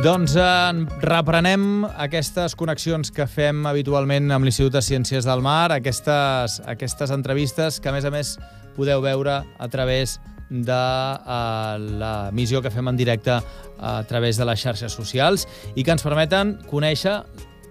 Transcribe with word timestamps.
Doncs 0.00 0.32
eh, 0.32 0.86
reprenem 1.04 1.82
aquestes 1.84 2.54
connexions 2.56 3.10
que 3.12 3.26
fem 3.28 3.66
habitualment 3.68 4.32
amb 4.32 4.46
l'Institut 4.48 4.72
de 4.72 4.80
Ciències 4.80 5.26
del 5.28 5.42
Mar, 5.44 5.74
aquestes, 5.74 6.54
aquestes 6.72 7.12
entrevistes 7.12 7.76
que, 7.84 7.90
a 7.90 7.92
més 7.92 8.06
a 8.08 8.12
més, 8.14 8.30
podeu 8.78 9.02
veure 9.04 9.34
a 9.44 9.68
través 9.68 10.16
de 10.48 10.72
uh, 10.72 11.76
la 12.00 12.14
missió 12.32 12.62
que 12.64 12.72
fem 12.72 12.88
en 12.88 12.96
directe 12.96 13.36
a 13.36 13.92
través 14.08 14.40
de 14.40 14.48
les 14.48 14.64
xarxes 14.64 14.96
socials 14.96 15.44
i 15.76 15.84
que 15.84 15.92
ens 15.92 16.02
permeten 16.06 16.56
conèixer 16.72 17.18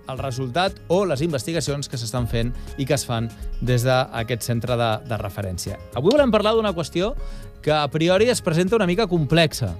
el 0.09 0.19
resultat 0.21 0.77
o 0.87 1.03
les 1.05 1.21
investigacions 1.25 1.89
que 1.89 1.99
s'estan 1.99 2.27
fent 2.27 2.51
i 2.77 2.87
que 2.87 2.97
es 2.97 3.05
fan 3.07 3.29
des 3.61 3.85
d'aquest 3.87 4.45
centre 4.45 4.77
de, 4.79 4.91
de 5.09 5.21
referència. 5.21 5.79
Avui 5.95 6.13
volem 6.15 6.33
parlar 6.33 6.55
d'una 6.57 6.73
qüestió 6.73 7.13
que 7.61 7.73
a 7.75 7.87
priori 7.91 8.29
es 8.29 8.41
presenta 8.41 8.77
una 8.77 8.87
mica 8.87 9.07
complexa, 9.07 9.73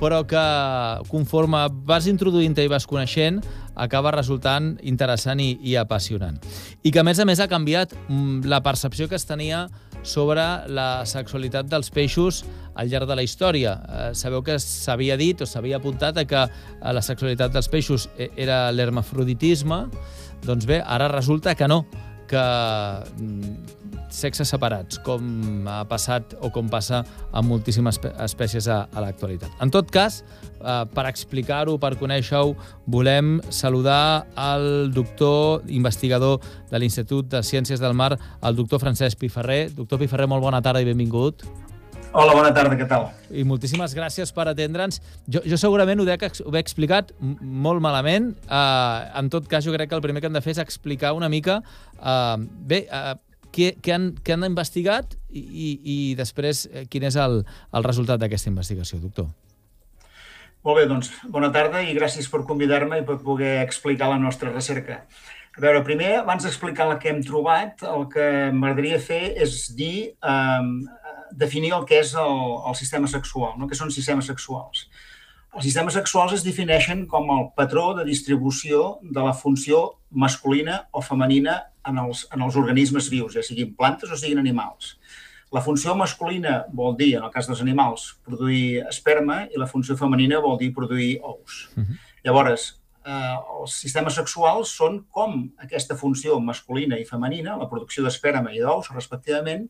però 0.00 0.24
que 0.26 0.44
conforme 1.08 1.66
vas 1.86 2.08
introduint-te 2.10 2.64
i 2.64 2.70
vas 2.70 2.86
coneixent, 2.86 3.40
acaba 3.74 4.12
resultant 4.14 4.74
interessant 4.82 5.40
i, 5.42 5.54
i 5.62 5.76
apassionant. 5.80 6.38
I 6.82 6.92
que, 6.92 7.00
a 7.02 7.06
més 7.06 7.18
a 7.18 7.26
més, 7.26 7.40
ha 7.40 7.50
canviat 7.50 7.94
mm, 8.08 8.44
la 8.50 8.62
percepció 8.62 9.08
que 9.08 9.18
es 9.18 9.26
tenia 9.26 9.66
sobre 10.04 10.44
la 10.68 11.04
sexualitat 11.08 11.66
dels 11.66 11.90
peixos 11.90 12.44
al 12.74 12.90
llarg 12.90 13.08
de 13.08 13.16
la 13.16 13.24
història. 13.24 13.74
Eh, 13.88 14.08
sabeu 14.14 14.44
que 14.44 14.58
s'havia 14.60 15.16
dit 15.18 15.40
o 15.40 15.48
s'havia 15.48 15.80
apuntat 15.80 16.20
a 16.20 16.26
que 16.28 16.42
eh, 16.44 16.92
la 16.92 17.02
sexualitat 17.02 17.54
dels 17.54 17.70
peixos 17.72 18.08
e, 18.18 18.30
era 18.36 18.68
l'hermafroditisme, 18.72 19.84
doncs 20.44 20.68
bé, 20.68 20.82
ara 20.84 21.08
resulta 21.08 21.54
que 21.56 21.68
no, 21.70 21.84
que 22.28 22.44
mm, 23.18 23.83
sexes 24.12 24.50
separats, 24.52 24.98
com 25.04 25.68
ha 25.70 25.82
passat 25.88 26.36
o 26.44 26.50
com 26.54 26.68
passa 26.70 27.02
amb 27.32 27.50
moltíssimes 27.50 28.00
espècies 28.24 28.68
a, 28.68 28.84
a 28.92 29.04
l'actualitat. 29.04 29.52
En 29.64 29.72
tot 29.74 29.90
cas, 29.94 30.22
eh, 30.60 30.84
per 30.94 31.06
explicar-ho, 31.10 31.76
per 31.82 31.94
conèixer-ho, 32.00 32.54
volem 32.86 33.36
saludar 33.50 34.26
el 34.36 34.92
doctor 34.94 35.62
investigador 35.68 36.40
de 36.70 36.80
l'Institut 36.80 37.28
de 37.32 37.42
Ciències 37.42 37.82
del 37.82 37.94
Mar, 37.94 38.14
el 38.42 38.56
doctor 38.56 38.82
Francesc 38.82 39.18
Piferrer. 39.18 39.68
Doctor 39.74 40.00
Piferrer, 40.02 40.28
molt 40.30 40.44
bona 40.44 40.62
tarda 40.62 40.82
i 40.82 40.88
benvingut. 40.88 41.46
Hola, 42.14 42.30
bona 42.30 42.52
tarda, 42.54 42.76
què 42.78 42.84
tal? 42.86 43.08
I 43.34 43.42
moltíssimes 43.42 43.90
gràcies 43.96 44.30
per 44.30 44.44
atendre'ns. 44.46 45.00
Jo, 45.26 45.40
jo 45.50 45.56
segurament 45.58 45.98
ho, 45.98 46.04
dec, 46.06 46.22
ho 46.46 46.52
he 46.54 46.60
explicat 46.62 47.10
molt 47.18 47.82
malament. 47.82 48.28
Uh, 48.46 49.10
en 49.18 49.30
tot 49.34 49.48
cas, 49.50 49.66
jo 49.66 49.74
crec 49.74 49.90
que 49.90 49.98
el 49.98 50.04
primer 50.04 50.22
que 50.22 50.30
hem 50.30 50.36
de 50.36 50.42
fer 50.44 50.54
és 50.54 50.62
explicar 50.62 51.10
una 51.18 51.26
mica... 51.32 51.58
Uh, 51.98 52.38
bé, 52.70 52.84
uh, 52.86 53.16
què, 53.54 53.70
què, 53.80 53.94
han, 53.94 54.10
què 54.24 54.34
han 54.34 54.46
investigat 54.46 55.14
i, 55.30 55.40
i, 55.40 55.68
i 55.94 55.96
després 56.18 56.64
eh, 56.70 56.84
quin 56.90 57.06
és 57.06 57.18
el, 57.20 57.40
el 57.44 57.86
resultat 57.86 58.22
d'aquesta 58.22 58.50
investigació, 58.50 59.00
doctor? 59.02 59.30
Molt 60.64 60.80
bé, 60.80 60.86
doncs, 60.88 61.10
bona 61.28 61.50
tarda 61.52 61.82
i 61.84 61.94
gràcies 61.96 62.26
per 62.32 62.42
convidar-me 62.48 63.02
i 63.02 63.06
per 63.06 63.18
poder 63.22 63.58
explicar 63.62 64.08
la 64.08 64.20
nostra 64.20 64.52
recerca. 64.52 65.02
A 65.54 65.62
veure, 65.62 65.84
primer, 65.86 66.14
abans 66.22 66.42
d'explicar 66.42 66.88
el 66.88 66.96
que 67.02 67.12
hem 67.12 67.20
trobat, 67.22 67.84
el 67.86 68.08
que 68.10 68.28
m'agradaria 68.50 68.98
fer 68.98 69.22
és 69.44 69.68
dir, 69.76 70.14
eh, 70.16 71.10
definir 71.36 71.74
el 71.76 71.84
que 71.86 72.00
és 72.00 72.14
el, 72.18 72.40
el 72.70 72.78
sistema 72.78 73.10
sexual, 73.10 73.58
no? 73.58 73.68
què 73.68 73.78
són 73.78 73.92
sistemes 73.94 74.30
sexuals. 74.32 74.88
Els 75.54 75.68
sistemes 75.68 75.94
sexuals 75.94 76.32
es 76.34 76.42
defineixen 76.42 77.04
com 77.06 77.28
el 77.30 77.44
patró 77.54 77.92
de 77.94 78.08
distribució 78.08 78.96
de 79.04 79.22
la 79.22 79.36
funció 79.36 79.84
masculina 80.10 80.80
o 80.90 81.04
femenina 81.04 81.60
en 81.88 82.00
els, 82.04 82.24
en 82.34 82.42
els 82.46 82.56
organismes 82.60 83.10
vius, 83.12 83.34
ja 83.36 83.42
siguin 83.44 83.74
plantes 83.76 84.10
o 84.10 84.18
siguin 84.18 84.40
animals. 84.42 84.94
La 85.54 85.62
funció 85.62 85.94
masculina 85.94 86.64
vol 86.74 86.96
dir, 86.98 87.12
en 87.18 87.26
el 87.26 87.32
cas 87.34 87.46
dels 87.46 87.60
animals, 87.62 88.08
produir 88.26 88.82
esperma 88.88 89.44
i 89.46 89.60
la 89.60 89.68
funció 89.70 89.96
femenina 89.96 90.40
vol 90.42 90.58
dir 90.58 90.72
produir 90.74 91.20
ous. 91.22 91.68
Uh 91.76 91.82
-huh. 91.82 91.98
Llavors, 92.24 92.80
eh, 93.04 93.36
els 93.60 93.76
sistemes 93.84 94.14
sexuals 94.14 94.72
són 94.76 95.04
com 95.10 95.50
aquesta 95.58 95.96
funció 95.96 96.40
masculina 96.40 96.98
i 96.98 97.04
femenina, 97.04 97.56
la 97.56 97.68
producció 97.68 98.02
d'esperma 98.04 98.52
i 98.52 98.60
d'ous, 98.60 98.90
respectivament, 98.90 99.68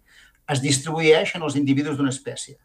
es 0.49 0.61
distribueix 0.61 1.35
en 1.35 1.43
els 1.43 1.57
individus 1.57 1.97
d'una 1.97 2.13
espècie. 2.15 2.57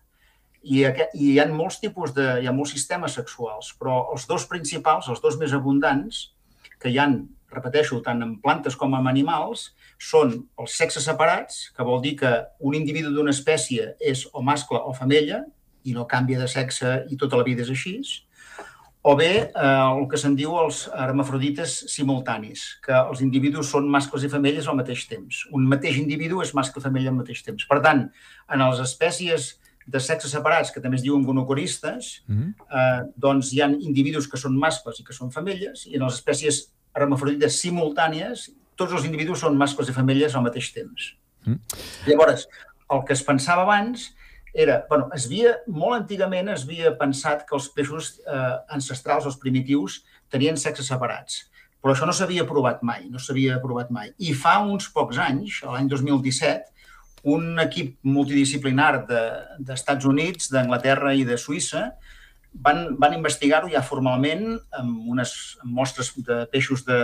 I, 0.62 0.84
aquest, 0.84 1.16
I 1.16 1.34
hi 1.34 1.40
ha 1.40 1.48
molts 1.48 1.80
tipus 1.80 2.14
de... 2.14 2.42
hi 2.42 2.48
ha 2.48 2.56
molts 2.56 2.72
sistemes 2.76 3.16
sexuals, 3.16 3.74
però 3.80 4.12
els 4.14 4.28
dos 4.28 4.46
principals, 4.46 5.08
els 5.08 5.22
dos 5.22 5.38
més 5.40 5.54
abundants, 5.54 6.34
que 6.80 6.92
hi 6.92 7.00
han 7.00 7.22
repeteixo, 7.52 8.00
tant 8.06 8.22
en 8.22 8.36
plantes 8.44 8.76
com 8.80 8.94
en 8.98 9.08
animals, 9.10 9.70
són 10.00 10.36
els 10.60 10.78
sexes 10.78 11.06
separats, 11.10 11.70
que 11.76 11.86
vol 11.86 12.02
dir 12.02 12.16
que 12.22 12.32
un 12.60 12.78
individu 12.78 13.12
d'una 13.14 13.34
espècie 13.36 13.94
és 14.00 14.26
o 14.34 14.44
mascle 14.46 14.80
o 14.80 14.94
femella 14.94 15.44
i 15.84 15.96
no 15.96 16.08
canvia 16.08 16.40
de 16.40 16.48
sexe 16.48 17.04
i 17.10 17.18
tota 17.18 17.40
la 17.40 17.48
vida 17.48 17.64
és 17.66 17.72
així, 17.74 18.00
o 19.02 19.16
bé 19.16 19.32
eh, 19.32 19.52
el 19.64 20.06
que 20.12 20.20
se'n 20.20 20.36
diu 20.36 20.58
els 20.60 20.84
hermafrodites 20.92 21.76
simultanis, 21.92 22.66
que 22.84 22.96
els 22.98 23.24
individus 23.24 23.72
són 23.72 23.88
mascles 23.92 24.26
i 24.28 24.32
femelles 24.32 24.68
al 24.68 24.78
mateix 24.80 25.06
temps. 25.08 25.46
Un 25.56 25.70
mateix 25.72 26.02
individu 26.02 26.44
és 26.44 26.52
mascle 26.58 26.84
i 26.84 26.86
femella 26.86 27.14
al 27.14 27.22
mateix 27.22 27.46
temps. 27.46 27.64
Per 27.70 27.80
tant, 27.86 28.10
en 28.52 28.66
les 28.66 28.82
espècies 28.84 29.54
de 29.90 30.02
sexes 30.04 30.36
separats, 30.36 30.74
que 30.76 30.84
també 30.84 31.00
es 31.00 31.06
diuen 31.06 31.24
gonocoristes, 31.26 32.10
mm 32.28 32.36
-hmm. 32.36 32.52
eh, 32.80 33.12
doncs 33.16 33.54
hi 33.54 33.62
ha 33.62 33.70
individus 33.72 34.28
que 34.28 34.38
són 34.38 34.60
mascles 34.60 35.00
i 35.00 35.04
que 35.04 35.14
són 35.14 35.32
femelles, 35.32 35.88
i 35.88 35.96
en 35.96 36.04
les 36.04 36.20
espècies 36.20 36.68
hermafrodites 36.98 37.60
simultànies, 37.62 38.50
tots 38.80 38.96
els 38.96 39.06
individus 39.08 39.44
són 39.44 39.58
mascles 39.60 39.92
i 39.92 39.96
femelles 39.96 40.36
al 40.36 40.46
mateix 40.46 40.72
temps. 40.76 41.14
Mm. 41.46 41.60
Llavors, 42.08 42.48
el 42.90 43.04
que 43.06 43.16
es 43.16 43.24
pensava 43.26 43.66
abans 43.68 44.10
era, 44.54 44.86
bueno, 44.90 45.10
es 45.14 45.28
havia, 45.28 45.54
molt 45.68 46.00
antigament 46.00 46.50
es 46.54 46.66
havia 46.66 46.96
pensat 46.98 47.46
que 47.48 47.56
els 47.58 47.70
peixos 47.76 48.16
eh, 48.24 48.56
ancestrals, 48.76 49.28
els 49.30 49.38
primitius, 49.42 50.02
tenien 50.32 50.58
sexes 50.58 50.90
separats. 50.90 51.46
Però 51.80 51.94
això 51.94 52.08
no 52.08 52.16
s'havia 52.16 52.48
provat 52.48 52.82
mai, 52.84 53.06
no 53.12 53.22
s'havia 53.22 53.60
provat 53.64 53.92
mai. 53.94 54.12
I 54.20 54.34
fa 54.36 54.58
uns 54.60 54.90
pocs 54.92 55.20
anys, 55.22 55.62
l'any 55.64 55.88
2017, 55.92 56.74
un 57.30 57.60
equip 57.60 57.98
multidisciplinar 58.08 58.92
d'Estats 59.08 60.04
de, 60.04 60.10
Units, 60.10 60.50
d'Anglaterra 60.52 61.14
i 61.16 61.26
de 61.28 61.38
Suïssa 61.40 61.90
van, 62.54 62.96
van 63.00 63.16
investigar-ho 63.18 63.70
ja 63.72 63.84
formalment 63.86 64.58
amb 64.80 65.12
unes 65.14 65.34
mostres 65.64 66.12
de 66.26 66.44
peixos 66.52 66.86
de, 66.88 67.00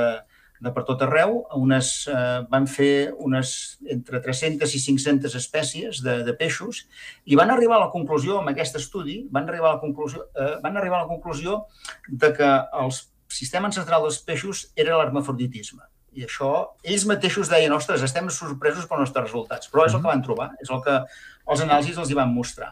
de 0.62 0.72
per 0.76 0.84
tot 0.88 1.02
arreu. 1.06 1.42
Unes, 1.60 1.92
eh, 2.12 2.44
van 2.52 2.68
fer 2.68 3.14
unes 3.24 3.78
entre 3.92 4.22
300 4.24 4.76
i 4.76 4.84
500 4.84 5.36
espècies 5.40 6.04
de, 6.06 6.22
de 6.28 6.36
peixos 6.38 6.86
i 7.26 7.38
van 7.40 7.52
arribar 7.54 7.80
a 7.80 7.86
la 7.86 7.92
conclusió, 7.94 8.40
amb 8.40 8.54
aquest 8.54 8.80
estudi, 8.82 9.24
van 9.32 9.50
arribar 9.50 9.74
a 9.74 9.76
la 9.78 9.84
conclusió, 9.84 10.28
eh, 10.36 10.56
van 10.64 10.78
arribar 10.78 11.02
a 11.02 11.06
la 11.06 11.12
conclusió 11.12 11.66
de 12.08 12.32
que 12.34 12.54
el 12.84 12.96
sistema 13.32 13.70
ancestral 13.70 14.06
dels 14.06 14.22
peixos 14.24 14.70
era 14.76 14.98
l'hermafroditisme. 14.98 15.84
I 16.16 16.24
això, 16.24 16.50
ells 16.88 17.04
mateixos 17.10 17.50
deien, 17.52 17.74
ostres, 17.76 18.04
estem 18.06 18.30
sorpresos 18.32 18.86
pels 18.88 19.02
nostres 19.04 19.26
resultats, 19.28 19.68
però 19.68 19.84
és 19.84 19.96
el 19.98 20.00
que 20.00 20.08
van 20.08 20.24
trobar, 20.24 20.54
és 20.64 20.72
el 20.72 20.80
que 20.86 21.02
els 21.04 21.64
anàlisis 21.66 22.00
els 22.00 22.12
hi 22.12 22.16
van 22.16 22.32
mostrar. 22.32 22.72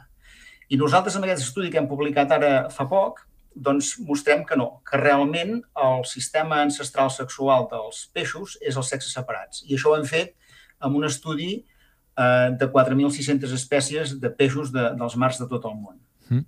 I 0.70 0.80
nosaltres, 0.80 1.16
amb 1.18 1.28
aquest 1.28 1.44
estudi 1.48 1.72
que 1.72 1.82
hem 1.82 1.90
publicat 1.90 2.32
ara 2.32 2.54
fa 2.74 2.88
poc, 2.90 3.26
doncs 3.54 3.98
mostrem 4.02 4.44
que 4.46 4.58
no, 4.58 4.82
que 4.90 4.98
realment 4.98 5.60
el 5.84 6.06
sistema 6.10 6.62
ancestral 6.64 7.12
sexual 7.14 7.68
dels 7.72 8.08
peixos 8.14 8.58
és 8.62 8.78
els 8.80 8.90
sexes 8.90 9.14
separats. 9.14 9.62
I 9.68 9.78
això 9.78 9.92
ho 9.92 9.98
hem 10.00 10.08
fet 10.10 10.34
amb 10.84 10.98
un 10.98 11.06
estudi 11.08 11.52
eh, 11.60 12.50
de 12.58 12.70
4.600 12.72 13.54
espècies 13.54 14.16
de 14.20 14.32
peixos 14.34 14.74
de, 14.74 14.90
dels 14.98 15.16
mars 15.20 15.40
de 15.42 15.48
tot 15.52 15.70
el 15.70 15.78
món. 15.78 16.02
Mm. 16.30 16.44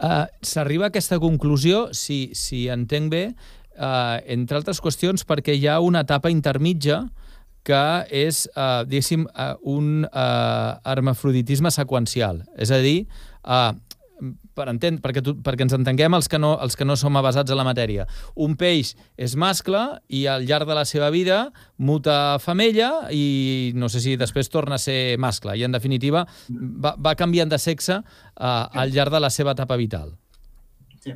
Uh, 0.00 0.24
S'arriba 0.46 0.86
a 0.86 0.92
aquesta 0.92 1.18
conclusió, 1.20 1.88
si, 1.92 2.30
si 2.38 2.66
entenc 2.72 3.12
bé, 3.12 3.22
uh, 3.76 4.16
entre 4.32 4.60
altres 4.60 4.80
qüestions, 4.80 5.26
perquè 5.28 5.56
hi 5.56 5.66
ha 5.68 5.80
una 5.84 6.04
etapa 6.06 6.32
intermitja 6.32 7.04
que 7.66 8.06
és, 8.14 8.44
uh, 8.54 8.84
diguéssim, 8.86 9.24
uh, 9.26 9.56
un 9.66 10.06
uh, 10.06 10.78
hermafroditisme 10.86 11.72
seqüencial. 11.74 12.44
És 12.62 12.70
a 12.70 12.78
dir, 12.82 13.08
uh, 13.46 13.72
per 14.56 14.68
entendre, 14.72 15.02
perquè, 15.04 15.20
tu, 15.24 15.34
perquè 15.44 15.66
ens 15.66 15.74
entenguem 15.76 16.16
els 16.16 16.28
que, 16.32 16.38
no, 16.40 16.54
els 16.64 16.76
que 16.78 16.86
no 16.88 16.96
som 16.96 17.16
avasats 17.20 17.52
a 17.52 17.58
la 17.58 17.66
matèria. 17.66 18.06
Un 18.40 18.56
peix 18.56 18.94
és 19.20 19.36
mascle 19.36 19.82
i 20.08 20.24
al 20.32 20.46
llarg 20.48 20.68
de 20.68 20.76
la 20.78 20.86
seva 20.88 21.10
vida 21.12 21.50
muta 21.76 22.38
femella 22.42 23.10
i 23.12 23.72
no 23.76 23.90
sé 23.92 24.00
si 24.00 24.16
després 24.16 24.48
torna 24.52 24.80
a 24.80 24.82
ser 24.82 25.18
mascle 25.20 25.56
i 25.56 25.66
en 25.66 25.76
definitiva 25.76 26.24
va, 26.48 26.94
va 26.96 27.16
canviant 27.18 27.52
de 27.52 27.60
sexe 27.60 28.00
uh, 28.00 28.66
al 28.72 28.94
llarg 28.96 29.12
de 29.12 29.20
la 29.20 29.32
seva 29.32 29.52
etapa 29.56 29.76
vital. 29.76 30.14
Sí. 31.04 31.12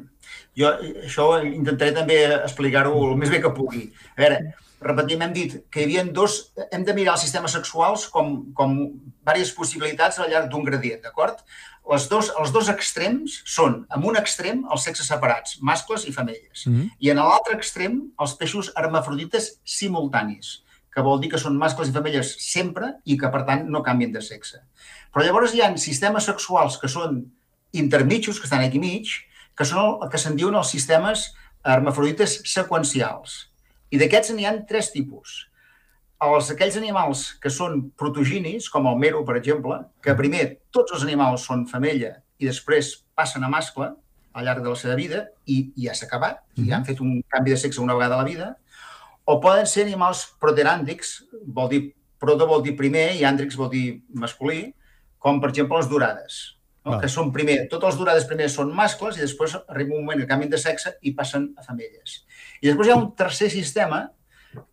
Jo 0.58 0.74
això 1.06 1.30
intentaré 1.46 1.94
també 1.96 2.24
explicar-ho 2.34 2.92
el 3.08 3.16
més 3.20 3.32
bé 3.32 3.40
que 3.40 3.54
pugui. 3.56 3.86
A 4.16 4.20
veure, 4.20 4.42
repetim, 4.84 5.22
hem 5.24 5.32
dit 5.36 5.56
que 5.72 5.82
hi 5.82 5.88
havia 5.88 6.04
dos... 6.20 6.52
Hem 6.70 6.84
de 6.84 6.94
mirar 6.96 7.16
els 7.16 7.24
sistemes 7.24 7.56
sexuals 7.56 8.06
com, 8.12 8.52
com 8.56 8.76
diverses 8.76 9.52
possibilitats 9.56 10.20
al 10.20 10.30
llarg 10.32 10.50
d'un 10.52 10.64
gradient, 10.66 11.02
d'acord? 11.04 11.42
Les 11.90 12.08
dos, 12.08 12.30
els 12.38 12.52
dos 12.54 12.68
extrems 12.70 13.40
són, 13.48 13.80
en 13.90 14.04
un 14.06 14.18
extrem, 14.20 14.62
els 14.70 14.84
sexes 14.86 15.08
separats, 15.10 15.58
mascles 15.60 16.06
i 16.06 16.12
femelles, 16.12 16.66
mm 16.66 16.74
-hmm. 16.74 16.90
i 16.98 17.10
en 17.10 17.16
l'altre 17.16 17.56
extrem, 17.56 18.12
els 18.20 18.34
peixos 18.34 18.72
hermafrodites 18.76 19.60
simultanis, 19.64 20.62
que 20.94 21.02
vol 21.02 21.20
dir 21.20 21.30
que 21.30 21.38
són 21.38 21.58
mascles 21.58 21.88
i 21.88 21.92
femelles 21.92 22.36
sempre 22.38 22.94
i 23.04 23.16
que, 23.16 23.28
per 23.28 23.44
tant, 23.46 23.68
no 23.68 23.82
canvien 23.82 24.12
de 24.12 24.20
sexe. 24.20 24.62
Però 25.12 25.24
llavors 25.24 25.54
hi 25.54 25.62
ha 25.62 25.76
sistemes 25.76 26.24
sexuals 26.24 26.78
que 26.78 26.88
són 26.88 27.32
intermitjos, 27.72 28.38
que 28.38 28.44
estan 28.44 28.60
aquí 28.60 28.78
mig, 28.78 29.06
que 29.56 29.64
són 29.64 30.02
el 30.02 30.10
que 30.10 30.18
se'n 30.18 30.36
diuen 30.36 30.54
els 30.54 30.70
sistemes 30.70 31.34
hermafrodites 31.64 32.42
seqüencials. 32.44 33.50
I 33.90 33.98
d'aquests 33.98 34.30
n'hi 34.34 34.46
han 34.46 34.66
tres 34.66 34.92
tipus 34.92 35.49
els, 36.26 36.50
aquells 36.52 36.76
animals 36.80 37.24
que 37.40 37.52
són 37.52 37.80
protoginis, 37.98 38.68
com 38.72 38.88
el 38.90 38.98
mero, 39.00 39.22
per 39.24 39.38
exemple, 39.40 39.78
que 40.04 40.16
primer 40.18 40.44
tots 40.74 40.96
els 40.96 41.06
animals 41.06 41.46
són 41.48 41.66
femella 41.70 42.16
i 42.40 42.48
després 42.48 42.92
passen 43.16 43.44
a 43.44 43.50
mascle 43.52 43.90
al 44.32 44.46
llarg 44.46 44.62
de 44.62 44.70
la 44.72 44.78
seva 44.78 44.96
vida 44.98 45.24
i, 45.46 45.72
i 45.76 45.88
ja 45.88 45.94
s'ha 45.96 46.06
acabat, 46.06 46.42
i 46.56 46.62
mm 46.62 46.74
han 46.76 46.84
fet 46.86 47.00
un 47.00 47.20
canvi 47.28 47.54
de 47.54 47.56
sexe 47.58 47.80
una 47.82 47.96
vegada 47.96 48.14
a 48.14 48.22
la 48.22 48.28
vida, 48.28 48.54
o 49.24 49.40
poden 49.40 49.66
ser 49.66 49.84
animals 49.86 50.26
proteràndics, 50.42 51.24
vol 51.46 51.68
dir, 51.72 51.82
proto 52.20 52.46
vol 52.46 52.62
dir 52.62 52.76
primer 52.76 53.10
i 53.16 53.24
àndrix 53.24 53.56
vol 53.56 53.70
dir 53.72 54.02
masculí, 54.14 54.72
com 55.18 55.40
per 55.40 55.50
exemple 55.50 55.76
les 55.76 55.88
durades, 55.88 56.38
no? 56.84 56.98
que 57.00 57.08
són 57.08 57.32
primer, 57.32 57.66
totes 57.72 57.92
les 57.92 58.00
durades 58.00 58.28
primer 58.28 58.48
són 58.48 58.72
mascles 58.76 59.18
i 59.18 59.24
després 59.24 59.56
arriba 59.60 59.96
un 59.96 60.04
moment 60.04 60.22
que 60.22 60.30
canvien 60.30 60.52
de 60.52 60.60
sexe 60.60 60.94
i 61.02 61.12
passen 61.16 61.50
a 61.58 61.66
femelles. 61.66 62.22
I 62.60 62.70
després 62.70 62.88
hi 62.88 62.94
ha 62.94 63.00
un 63.00 63.10
tercer 63.16 63.50
sistema 63.52 64.06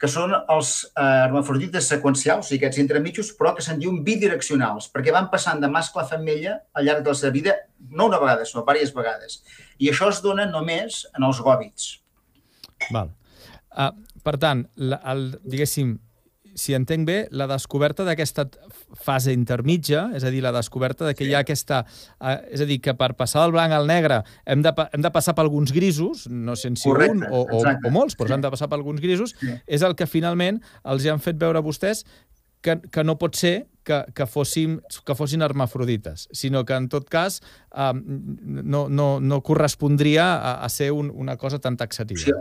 que 0.02 0.10
són 0.10 0.34
els 0.34 0.72
eh, 0.88 1.04
hermafrodites 1.28 1.90
seqüencials, 1.92 2.46
o 2.46 2.50
sigui, 2.50 2.64
aquests 2.64 2.82
entremitjos, 2.82 3.30
però 3.38 3.54
que 3.58 3.66
se'n 3.66 3.78
diuen 3.82 4.00
bidireccionals, 4.06 4.90
perquè 4.94 5.14
van 5.14 5.30
passant 5.34 5.62
de 5.62 5.70
mascle 5.70 6.02
a 6.02 6.10
femella 6.10 6.58
al 6.74 6.88
llarg 6.88 7.06
de 7.06 7.14
la 7.14 7.20
seva 7.20 7.34
vida, 7.36 7.56
no 7.92 8.10
una 8.10 8.22
vegada, 8.22 8.46
sinó 8.46 8.66
diverses 8.66 8.96
vegades. 8.96 9.40
I 9.78 9.92
això 9.92 10.10
es 10.14 10.24
dona 10.26 10.48
només 10.50 11.04
en 11.14 11.28
els 11.28 11.42
gòbits. 11.46 11.92
Val. 12.94 13.14
Uh, 13.78 13.92
per 14.26 14.38
tant, 14.42 14.66
la, 14.82 14.98
el, 15.14 15.28
diguéssim, 15.46 15.94
si 16.58 16.74
entenc 16.74 17.06
bé, 17.08 17.18
la 17.32 17.46
descoberta 17.50 18.06
d'aquesta 18.08 18.48
fase 18.98 19.34
intermitja, 19.36 20.08
és 20.18 20.26
a 20.26 20.32
dir, 20.34 20.42
la 20.44 20.52
descoberta 20.56 21.06
de 21.06 21.14
que 21.16 21.26
sí. 21.26 21.32
hi 21.32 21.36
ha 21.38 21.44
aquesta... 21.46 21.84
Eh, 22.18 22.38
és 22.58 22.64
a 22.64 22.68
dir, 22.70 22.80
que 22.84 22.96
per 22.98 23.14
passar 23.20 23.46
del 23.46 23.54
blanc 23.56 23.76
al 23.78 23.88
negre 23.90 24.24
hem 24.50 24.64
de, 24.66 24.74
hem 24.92 25.06
de 25.06 25.14
passar 25.14 25.36
per 25.38 25.46
alguns 25.46 25.74
grisos, 25.76 26.26
no 26.28 26.58
sé 26.58 26.74
si 26.76 26.90
Correcte, 26.90 27.14
un 27.14 27.28
o, 27.30 27.46
o, 27.46 27.62
o 27.62 27.94
molts, 27.94 28.18
però 28.18 28.32
sí. 28.32 28.38
hem 28.38 28.46
de 28.46 28.54
passar 28.54 28.72
per 28.72 28.80
alguns 28.82 29.04
grisos, 29.04 29.36
sí. 29.38 29.54
és 29.68 29.86
el 29.86 29.96
que 30.00 30.10
finalment 30.10 30.60
els 30.84 31.06
hi 31.06 31.14
han 31.14 31.22
fet 31.24 31.38
veure 31.40 31.62
a 31.62 31.66
vostès 31.66 32.04
que, 32.66 32.80
que 32.92 33.04
no 33.06 33.18
pot 33.22 33.38
ser 33.38 33.68
que, 33.88 34.02
que, 34.18 34.26
fóssim, 34.28 34.80
que 35.06 35.16
fossin 35.16 35.46
hermafrodites, 35.46 36.28
sinó 36.36 36.66
que 36.68 36.76
en 36.76 36.90
tot 36.92 37.08
cas 37.10 37.40
eh, 37.72 37.94
no, 37.96 38.88
no, 38.90 39.10
no 39.22 39.42
correspondria 39.46 40.34
a, 40.36 40.58
a 40.66 40.70
ser 40.70 40.92
un, 40.92 41.12
una 41.14 41.38
cosa 41.38 41.60
tan 41.60 41.78
taxativa. 41.78 42.20
Sí, 42.20 42.34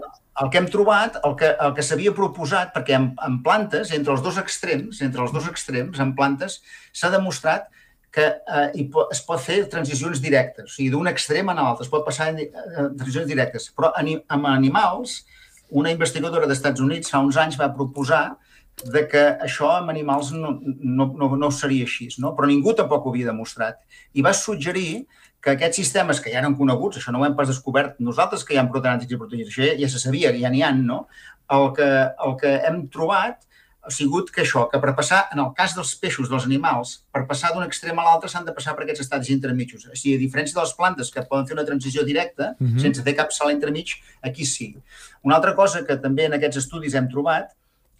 el 0.43 0.51
que 0.53 0.61
hem 0.61 0.69
trobat, 0.73 1.17
el 1.25 1.37
que, 1.41 1.49
el 1.65 1.73
que 1.77 1.85
s'havia 1.85 2.13
proposat, 2.17 2.73
perquè 2.75 2.97
en, 2.99 3.09
en 3.25 3.41
plantes, 3.45 3.93
entre 3.97 4.13
els 4.15 4.23
dos 4.25 4.39
extrems, 4.43 5.01
entre 5.07 5.25
els 5.25 5.33
dos 5.33 5.49
extrems, 5.49 6.01
en 6.03 6.13
plantes, 6.19 6.61
s'ha 6.93 7.11
demostrat 7.15 7.71
que 8.17 8.27
eh, 8.33 8.89
es 9.13 9.21
pot 9.29 9.41
fer 9.43 9.63
transicions 9.73 10.21
directes, 10.25 10.71
o 10.71 10.75
sigui, 10.75 10.91
d'un 10.95 11.09
extrem 11.11 11.51
a 11.53 11.57
l'altre, 11.57 11.85
es 11.85 11.93
pot 11.93 12.05
passar 12.05 12.31
en, 12.33 12.43
eh, 12.45 12.89
transicions 12.97 13.29
directes. 13.29 13.69
Però 13.77 13.93
en, 14.01 14.13
amb 14.33 14.49
animals, 14.53 15.19
una 15.69 15.93
investigadora 15.93 16.49
dels 16.49 16.61
Estats 16.61 16.85
Units 16.85 17.13
fa 17.13 17.21
uns 17.25 17.37
anys 17.41 17.59
va 17.61 17.73
proposar 17.75 18.25
de 18.85 19.07
que 19.09 19.23
això 19.41 19.71
amb 19.79 19.93
animals 19.93 20.33
no, 20.37 20.59
no, 20.61 21.07
no, 21.17 21.31
no 21.41 21.51
seria 21.53 21.87
així, 21.89 22.11
no? 22.21 22.35
però 22.37 22.49
ningú 22.49 22.75
tampoc 22.77 23.07
ho 23.07 23.13
havia 23.13 23.31
demostrat. 23.31 23.81
I 24.13 24.25
va 24.25 24.35
suggerir 24.37 25.07
que 25.43 25.55
aquests 25.55 25.81
sistemes 25.83 26.21
que 26.21 26.33
ja 26.33 26.41
eren 26.43 26.57
coneguts, 26.59 26.99
això 27.01 27.13
no 27.15 27.21
ho 27.23 27.27
hem 27.27 27.37
pas 27.39 27.49
descobert 27.49 28.01
nosaltres, 28.03 28.45
que 28.45 28.55
hi 28.55 28.61
ha 28.61 28.67
proteàntics 28.71 29.13
i 29.13 29.19
proteïnes, 29.21 29.51
això 29.53 29.67
ja, 29.67 29.75
ja 29.81 29.91
se 29.93 30.03
sabia, 30.03 30.33
ja 30.37 30.51
n'hi 30.53 30.63
ha, 30.67 30.73
no? 30.75 31.07
El 31.57 31.69
que, 31.77 31.91
el 32.27 32.39
que 32.41 32.55
hem 32.69 32.87
trobat 32.93 33.45
ha 33.87 33.93
sigut 33.95 34.33
que 34.35 34.43
això, 34.43 34.65
que 34.71 34.81
per 34.83 34.95
passar, 34.99 35.21
en 35.33 35.41
el 35.45 35.53
cas 35.55 35.77
dels 35.77 35.93
peixos, 36.03 36.27
dels 36.31 36.47
animals, 36.49 36.97
per 37.15 37.23
passar 37.29 37.53
d'un 37.55 37.67
extrem 37.67 37.99
a 38.03 38.07
l'altre 38.09 38.31
s'han 38.33 38.49
de 38.49 38.55
passar 38.57 38.75
per 38.75 38.83
aquests 38.83 39.05
estats 39.05 39.31
intermitjos. 39.31 39.87
O 39.87 39.95
sigui, 39.95 40.17
a 40.19 40.23
diferència 40.23 40.59
de 40.59 40.65
les 40.65 40.75
plantes, 40.79 41.13
que 41.15 41.23
poden 41.31 41.47
fer 41.47 41.55
una 41.55 41.67
transició 41.69 42.03
directa, 42.09 42.55
uh 42.57 42.65
mhm. 42.65 42.73
-huh. 42.75 42.83
sense 42.83 43.05
fer 43.07 43.15
cap 43.15 43.31
salt 43.31 43.53
entremig, 43.53 43.95
aquí 44.23 44.45
sí. 44.45 44.75
Una 45.23 45.37
altra 45.37 45.55
cosa 45.55 45.85
que 45.87 45.97
també 45.97 46.27
en 46.27 46.35
aquests 46.35 46.59
estudis 46.65 46.95
hem 46.95 47.09
trobat 47.09 47.55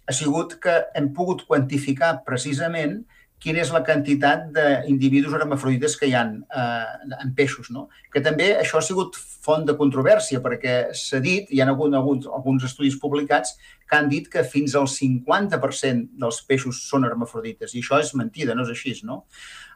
ha 0.07 0.13
sigut 0.13 0.59
que 0.59 0.73
hem 0.95 1.13
pogut 1.13 1.45
quantificar 1.47 2.23
precisament 2.25 3.05
quina 3.43 3.61
és 3.61 3.71
la 3.73 3.83
quantitat 3.85 4.47
d'individus 4.55 5.35
hermafrodites 5.37 5.95
que 5.99 6.09
hi 6.09 6.15
ha 6.17 6.23
eh, 6.25 7.17
en 7.21 7.33
peixos. 7.37 7.69
No? 7.73 7.87
Que 8.13 8.21
també 8.25 8.49
això 8.57 8.79
ha 8.79 8.85
sigut 8.85 9.17
font 9.47 9.65
de 9.67 9.75
controvèrsia, 9.77 10.41
perquè 10.43 10.77
s'ha 10.97 11.21
dit, 11.23 11.51
hi 11.53 11.61
ha 11.61 11.69
hagut 11.69 11.93
alguns, 11.95 12.27
alguns 12.39 12.65
estudis 12.67 12.97
publicats 12.99 13.55
que 13.87 13.99
han 13.99 14.09
dit 14.11 14.27
que 14.31 14.43
fins 14.43 14.75
al 14.75 14.89
50% 14.91 16.17
dels 16.23 16.41
peixos 16.49 16.81
són 16.89 17.05
hermafrodites, 17.07 17.75
i 17.75 17.83
això 17.85 18.01
és 18.01 18.13
mentida, 18.17 18.57
no 18.57 18.65
és 18.65 18.73
així. 18.73 18.95
No? 19.07 19.23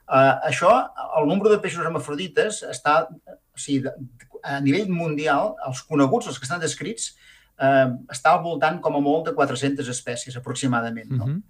Eh, 0.09 0.33
això, 0.49 0.73
el 1.21 1.29
nombre 1.29 1.53
de 1.53 1.61
peixos 1.61 1.85
hermafrodites 1.85 2.63
està, 2.71 3.05
o 3.29 3.61
sigui, 3.61 3.93
a 4.41 4.57
nivell 4.65 4.89
mundial, 4.89 5.53
els 5.67 5.85
coneguts, 5.85 6.31
els 6.31 6.41
que 6.41 6.49
estan 6.49 6.63
descrits, 6.63 7.13
eh, 7.61 7.87
està 8.09 8.33
al 8.33 8.41
voltant 8.43 8.81
com 8.81 8.97
a 8.97 9.05
molt 9.05 9.29
de 9.29 9.37
400 9.37 9.93
espècies 9.93 10.41
aproximadament. 10.41 11.11
No? 11.13 11.25
Uh 11.29 11.35
-huh 11.35 11.41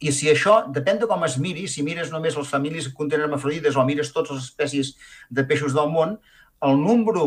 i 0.00 0.12
si 0.16 0.30
això, 0.32 0.62
depèn 0.72 0.98
de 1.00 1.06
com 1.08 1.22
es 1.26 1.36
miri, 1.36 1.66
si 1.68 1.84
mires 1.84 2.10
només 2.12 2.36
les 2.36 2.48
famílies 2.48 2.88
que 2.88 2.96
contenen 2.96 3.26
hermafrodites 3.26 3.76
o 3.76 3.84
mires 3.84 4.12
totes 4.14 4.32
les 4.32 4.48
espècies 4.48 4.94
de 5.28 5.44
peixos 5.44 5.76
del 5.76 5.92
món, 5.92 6.16
el 6.64 6.80
número, 6.80 7.26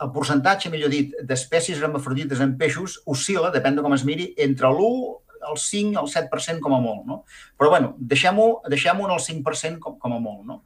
el 0.00 0.12
percentatge, 0.12 0.72
millor 0.72 0.92
dit, 0.92 1.16
d'espècies 1.24 1.80
hermafrodites 1.80 2.42
en 2.44 2.56
peixos 2.60 2.98
oscil·la, 3.08 3.52
depèn 3.56 3.78
de 3.78 3.84
com 3.84 3.96
es 3.96 4.04
miri, 4.08 4.30
entre 4.36 4.68
l'1 4.68 5.29
el 5.48 5.58
5 5.58 5.98
al 5.98 6.08
7% 6.10 6.60
com 6.60 6.74
a 6.76 6.80
molt, 6.82 7.04
no? 7.06 7.20
Però, 7.58 7.70
bueno, 7.72 7.94
deixem-ho 7.98 8.62
deixem, 8.68 8.98
-ho, 8.98 9.06
en 9.08 9.14
el 9.14 9.20
5% 9.20 9.78
com, 9.78 9.98
com 9.98 10.12
a 10.12 10.18
molt, 10.20 10.44
no? 10.46 10.62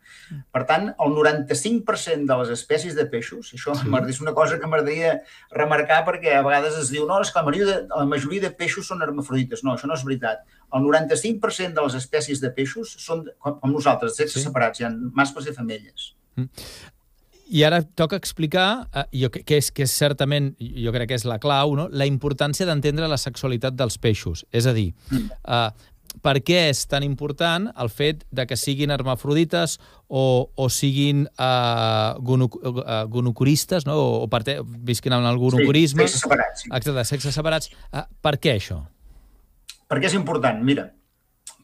Per 0.52 0.64
tant, 0.66 0.88
el 0.98 1.14
95% 1.14 2.26
de 2.26 2.38
les 2.40 2.50
espècies 2.56 2.94
de 2.94 3.06
peixos, 3.06 3.52
això 3.54 3.74
sí. 3.74 3.88
és 4.08 4.20
una 4.20 4.34
cosa 4.34 4.58
que 4.58 4.66
m'agradaria 4.66 5.20
remarcar 5.50 6.04
perquè 6.06 6.34
a 6.36 6.42
vegades 6.42 6.78
es 6.78 6.90
diu 6.90 7.06
no, 7.06 7.20
és 7.20 7.30
que 7.30 7.38
la 7.38 7.44
majoria, 7.44 7.66
de, 7.66 7.78
la 7.88 8.06
majoria 8.06 8.40
de 8.40 8.50
peixos 8.50 8.86
són 8.86 9.02
hermafrodites. 9.02 9.64
No, 9.64 9.74
això 9.74 9.86
no 9.86 9.94
és 9.94 10.04
veritat. 10.04 10.44
El 10.74 10.82
95% 10.82 11.74
de 11.74 11.86
les 11.86 11.94
espècies 11.94 12.40
de 12.40 12.50
peixos 12.50 12.96
són, 12.98 13.24
com, 13.38 13.58
com 13.60 13.72
nosaltres, 13.72 14.16
sexes 14.16 14.42
sí. 14.42 14.48
separats, 14.48 14.80
hi 14.80 14.88
ha 14.88 14.92
mascles 15.14 15.46
i 15.46 15.56
femelles. 15.56 16.14
Mm. 16.36 16.50
I 17.52 17.64
ara 17.66 17.82
toca 17.82 18.16
explicar, 18.16 18.88
eh, 18.94 19.04
jo, 19.24 19.30
que, 19.30 19.58
és, 19.58 19.70
que 19.74 19.84
és 19.84 19.92
certament, 19.92 20.52
jo 20.58 20.92
crec 20.94 21.10
que 21.10 21.18
és 21.18 21.26
la 21.28 21.38
clau, 21.42 21.74
no? 21.76 21.88
la 21.92 22.06
importància 22.08 22.66
d'entendre 22.68 23.08
la 23.10 23.18
sexualitat 23.20 23.76
dels 23.76 23.98
peixos. 24.00 24.44
És 24.52 24.66
a 24.66 24.72
dir, 24.76 24.92
eh, 25.12 25.68
per 26.22 26.38
què 26.46 26.68
és 26.70 26.84
tan 26.86 27.04
important 27.04 27.68
el 27.80 27.90
fet 27.90 28.22
de 28.34 28.46
que 28.46 28.56
siguin 28.56 28.92
hermafrodites 28.94 29.78
o, 30.08 30.48
o 30.54 30.68
siguin 30.70 31.24
gonoc 32.22 32.58
uh, 32.60 33.04
gonocoristes, 33.10 33.86
no? 33.88 33.96
o, 33.98 34.10
o 34.24 34.28
parte, 34.30 34.60
visquin 34.64 35.16
en 35.16 35.26
el 35.26 35.40
gonocorisme. 35.40 36.06
Sí, 36.06 36.14
sexes 36.14 36.26
separats. 36.28 36.64
Sí. 36.64 36.70
Exacte, 36.70 37.06
sexes 37.10 37.38
separats. 37.40 37.72
Uh, 37.90 38.04
per 38.22 38.36
què 38.38 38.54
això? 38.60 38.80
Perquè 39.90 40.08
és 40.08 40.16
important, 40.16 40.62
mira, 40.64 40.88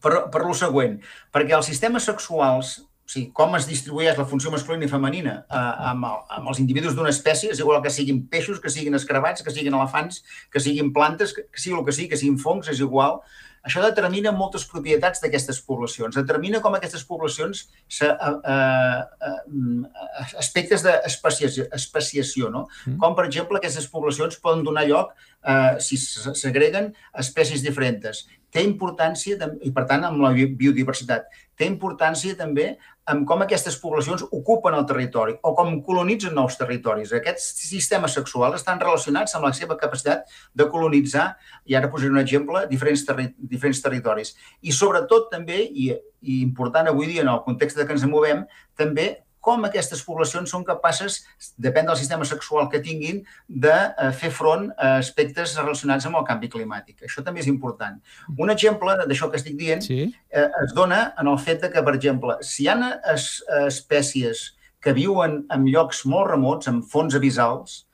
per, 0.02 0.26
per 0.32 0.44
lo 0.44 0.56
següent, 0.56 0.98
perquè 1.32 1.56
els 1.56 1.70
sistemes 1.70 2.08
sexuals 2.08 2.80
o 3.10 3.12
sigui, 3.12 3.32
com 3.34 3.56
es 3.58 3.64
distribueix 3.66 4.14
la 4.14 4.24
funció 4.30 4.52
masculina 4.54 4.86
i 4.86 4.90
femenina 4.90 5.32
eh, 5.42 5.62
amb, 5.90 6.04
el, 6.06 6.20
amb 6.36 6.50
els 6.52 6.60
individus 6.62 6.94
d'una 6.94 7.10
espècie, 7.10 7.50
és 7.50 7.58
igual 7.58 7.82
que 7.82 7.90
siguin 7.90 8.20
peixos, 8.30 8.60
que 8.62 8.70
siguin 8.70 8.94
escarabats, 8.94 9.42
que 9.42 9.50
siguin 9.50 9.74
elefants, 9.74 10.22
que 10.52 10.62
siguin 10.62 10.92
plantes, 10.94 11.34
que, 11.34 11.48
que 11.50 11.58
sigui 11.58 11.80
el 11.80 11.82
que 11.88 11.96
sigui, 11.96 12.12
que 12.12 12.20
siguin 12.20 12.38
fongs, 12.38 12.70
és 12.70 12.78
igual. 12.86 13.18
Això 13.66 13.82
determina 13.82 14.30
moltes 14.32 14.62
propietats 14.64 15.20
d'aquestes 15.24 15.58
poblacions. 15.66 16.14
Determina 16.22 16.62
com 16.62 16.78
aquestes 16.78 17.02
poblacions, 17.04 17.66
se, 17.90 18.06
eh, 18.06 18.36
eh, 18.54 19.02
eh, 19.26 20.30
aspectes 20.38 20.86
d'especiació, 20.86 22.54
no? 22.54 22.68
Mm. 22.86 23.00
Com, 23.02 23.18
per 23.18 23.26
exemple, 23.26 23.58
aquestes 23.58 23.90
poblacions 23.90 24.38
poden 24.38 24.62
donar 24.62 24.86
lloc, 24.86 25.10
eh, 25.42 25.80
si 25.82 25.98
s'agreguen, 25.98 26.94
espècies 27.26 27.66
diferents 27.66 28.22
té 28.50 28.64
importància, 28.66 29.38
i 29.62 29.70
per 29.74 29.86
tant 29.90 30.04
amb 30.06 30.22
la 30.24 30.32
biodiversitat, 30.34 31.28
té 31.58 31.68
importància 31.70 32.36
també 32.38 32.72
en 33.10 33.24
com 33.28 33.42
aquestes 33.44 33.76
poblacions 33.80 34.22
ocupen 34.30 34.74
el 34.76 34.86
territori 34.88 35.36
o 35.46 35.52
com 35.58 35.72
colonitzen 35.86 36.34
nous 36.36 36.56
territoris. 36.58 37.14
Aquests 37.16 37.48
sistemes 37.68 38.14
sexuals 38.16 38.60
estan 38.60 38.80
relacionats 38.82 39.34
amb 39.36 39.48
la 39.48 39.52
seva 39.56 39.76
capacitat 39.80 40.28
de 40.54 40.68
colonitzar, 40.70 41.30
i 41.66 41.76
ara 41.78 41.90
posaré 41.90 42.12
un 42.12 42.22
exemple, 42.22 42.66
diferents, 42.70 43.04
terri 43.08 43.30
diferents 43.38 43.82
territoris. 43.84 44.34
I 44.62 44.74
sobretot 44.76 45.30
també, 45.32 45.62
i, 45.64 45.90
i 46.22 46.40
important 46.44 46.90
avui 46.90 47.10
dia 47.10 47.24
en 47.24 47.32
el 47.32 47.42
context 47.46 47.80
de 47.80 47.86
que 47.86 47.96
ens 47.96 48.06
movem, 48.08 48.46
també 48.78 49.10
com 49.40 49.64
aquestes 49.64 50.02
poblacions 50.04 50.52
són 50.52 50.64
capaces, 50.68 51.20
depèn 51.56 51.88
del 51.88 51.98
sistema 51.98 52.26
sexual 52.28 52.68
que 52.72 52.82
tinguin, 52.84 53.22
de 53.48 53.72
eh, 53.72 54.10
fer 54.16 54.30
front 54.36 54.68
a 54.76 54.92
aspectes 55.00 55.56
relacionats 55.58 56.06
amb 56.08 56.20
el 56.20 56.26
canvi 56.28 56.50
climàtic. 56.52 57.00
Això 57.08 57.24
també 57.26 57.42
és 57.44 57.50
important. 57.50 57.98
Un 58.36 58.52
exemple 58.52 58.96
d'això 59.02 59.30
que 59.30 59.40
estic 59.40 59.56
dient 59.58 59.84
sí. 59.84 60.02
eh, 60.28 60.48
es 60.62 60.74
dona 60.76 61.02
en 61.20 61.32
el 61.32 61.38
fet 61.40 61.64
de 61.64 61.72
que, 61.72 61.84
per 61.86 61.96
exemple, 61.96 62.36
si 62.44 62.66
hi 62.66 62.72
ha 62.72 62.78
es, 63.14 63.30
espècies 63.64 64.50
que 64.80 64.96
viuen 64.96 65.44
en 65.52 65.64
llocs 65.68 66.04
molt 66.08 66.30
remots, 66.30 66.68
en 66.68 66.80
fons 66.84 67.16
abissals, 67.16 67.84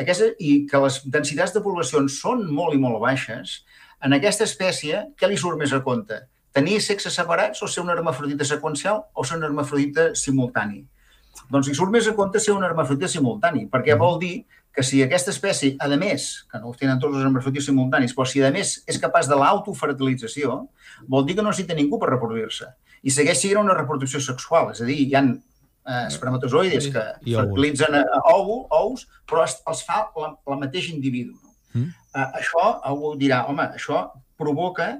aquesta, 0.00 0.30
i 0.38 0.64
que 0.70 0.80
les 0.84 1.00
densitats 1.16 1.52
de 1.56 1.62
poblacions 1.64 2.20
són 2.22 2.46
molt 2.54 2.76
i 2.76 2.80
molt 2.80 3.00
baixes, 3.02 3.60
en 4.04 4.16
aquesta 4.16 4.46
espècie, 4.48 5.02
què 5.18 5.28
li 5.28 5.36
surt 5.40 5.60
més 5.60 5.74
a 5.76 5.82
compte? 5.84 6.22
Tenir 6.56 6.80
sexes 6.82 7.14
separats 7.14 7.62
o 7.62 7.68
ser 7.70 7.84
un 7.84 7.92
hermafrodita 7.92 8.46
seqüencial 8.46 9.04
o 9.14 9.24
ser 9.24 9.38
un 9.38 9.46
hermafrodita 9.46 10.10
simultani? 10.18 10.82
Doncs 11.50 11.70
li 11.70 11.76
surt 11.78 11.92
més 11.94 12.08
a 12.10 12.14
compte 12.18 12.42
ser 12.42 12.54
un 12.56 12.64
hermafrodita 12.66 13.10
simultani, 13.10 13.68
perquè 13.70 13.94
mm. 13.94 14.00
vol 14.02 14.18
dir 14.22 14.34
que 14.74 14.82
si 14.86 15.00
aquesta 15.02 15.32
espècie, 15.34 15.74
a 15.82 15.88
més, 15.98 16.26
que 16.50 16.58
no 16.62 16.70
ho 16.70 16.76
tenen 16.78 17.00
tots 17.02 17.16
els 17.16 17.26
hermafrodites 17.26 17.66
simultanis, 17.66 18.14
però 18.14 18.26
si 18.28 18.42
a 18.42 18.52
més 18.54 18.76
és 18.86 18.98
capaç 19.02 19.28
de 19.30 19.38
l'autofertilització, 19.38 20.60
vol 21.10 21.26
dir 21.26 21.36
que 21.36 21.42
no 21.42 21.50
necessita 21.50 21.74
ningú 21.74 21.98
per 21.98 22.12
reproduir-se. 22.12 22.70
I 23.02 23.10
segueix 23.10 23.42
sent 23.42 23.58
una 23.58 23.74
reproducció 23.74 24.20
sexual, 24.22 24.70
és 24.74 24.82
a 24.82 24.86
dir, 24.86 25.00
hi 25.08 25.16
ha 25.18 25.24
eh, 25.26 26.06
espermatozoides 26.06 26.86
que 26.94 27.04
I 27.26 27.36
fertilitzen 27.40 27.98
a 27.98 28.04
ou, 28.36 28.66
ous, 28.78 29.08
però 29.26 29.42
es, 29.46 29.58
els 29.70 29.82
fa 29.88 30.04
la, 30.14 30.32
la 30.52 30.58
mateix 30.60 30.92
individu. 30.94 31.34
No? 31.34 31.54
Mm. 31.74 31.90
Eh, 32.14 32.28
això, 32.42 32.66
algú 32.86 33.16
dirà, 33.18 33.42
home, 33.50 33.66
això 33.74 34.04
provoca 34.38 34.92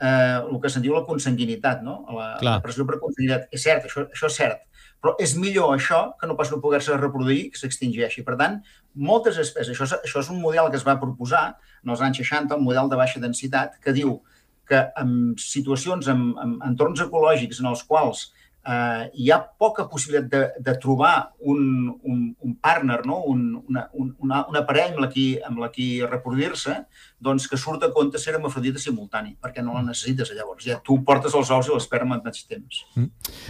eh, 0.00 0.38
el 0.38 0.60
que 0.62 0.70
se'n 0.72 0.84
diu 0.84 0.96
la 0.96 1.04
consanguinitat, 1.06 1.82
no? 1.86 2.00
la, 2.14 2.30
la 2.44 2.56
pressió 2.64 2.86
per 2.88 3.00
consanguinitat. 3.02 3.48
És 3.54 3.66
cert, 3.66 3.86
això, 3.88 4.06
això 4.08 4.30
és 4.30 4.38
cert, 4.40 4.64
però 5.02 5.14
és 5.22 5.36
millor 5.38 5.74
això 5.74 6.00
que 6.18 6.26
no 6.30 6.36
pas 6.38 6.50
no 6.50 6.60
poder-se 6.62 6.96
reproduir 6.98 7.48
que 7.52 7.60
s'extingeixi. 7.60 8.24
Per 8.26 8.38
tant, 8.40 8.58
moltes 8.94 9.38
espècies, 9.38 9.76
això, 9.76 10.00
això 10.02 10.24
és 10.24 10.32
un 10.34 10.40
model 10.42 10.72
que 10.72 10.80
es 10.80 10.86
va 10.86 10.98
proposar 11.00 11.44
en 11.84 11.94
els 11.94 12.02
anys 12.02 12.22
60, 12.24 12.58
un 12.58 12.66
model 12.66 12.90
de 12.90 12.98
baixa 12.98 13.22
densitat, 13.22 13.78
que 13.82 13.94
diu 13.94 14.18
que 14.68 14.82
en 15.00 15.12
situacions, 15.40 16.10
en, 16.12 16.26
en 16.42 16.58
entorns 16.66 17.00
ecològics 17.06 17.62
en 17.62 17.70
els 17.70 17.84
quals 17.88 18.26
eh, 18.68 19.04
hi 19.14 19.30
ha 19.32 19.38
poca 19.62 19.86
possibilitat 19.88 20.28
de, 20.32 20.42
de 20.66 20.74
trobar 20.82 21.14
un, 21.40 21.88
un, 22.02 22.24
un 22.44 22.56
partner, 22.60 23.00
no? 23.06 23.22
un, 23.32 23.46
una, 23.68 23.86
un, 23.94 24.12
una, 24.24 24.42
una 24.50 24.64
parella 24.68 24.96
amb 24.96 25.04
la 25.06 25.10
qui, 25.14 25.28
amb 25.50 25.62
la 25.62 25.70
qui 25.74 25.88
reproduir-se, 26.04 26.76
doncs 27.20 27.48
que 27.50 27.58
surt 27.58 27.82
a 27.82 27.90
compte 27.94 28.18
ser 28.22 28.34
hermafrodita 28.36 28.80
simultani, 28.82 29.34
perquè 29.42 29.62
no 29.64 29.74
la 29.74 29.82
mm. 29.82 29.90
necessites 29.92 30.32
llavors. 30.36 30.64
Ja 30.66 30.78
tu 30.84 31.00
portes 31.06 31.34
els 31.34 31.50
ous 31.54 31.68
i 31.68 31.74
l'esperma 31.74 32.16
al 32.16 32.22
mateix 32.22 32.46
temps. 32.50 32.82
Mm. 32.94 33.08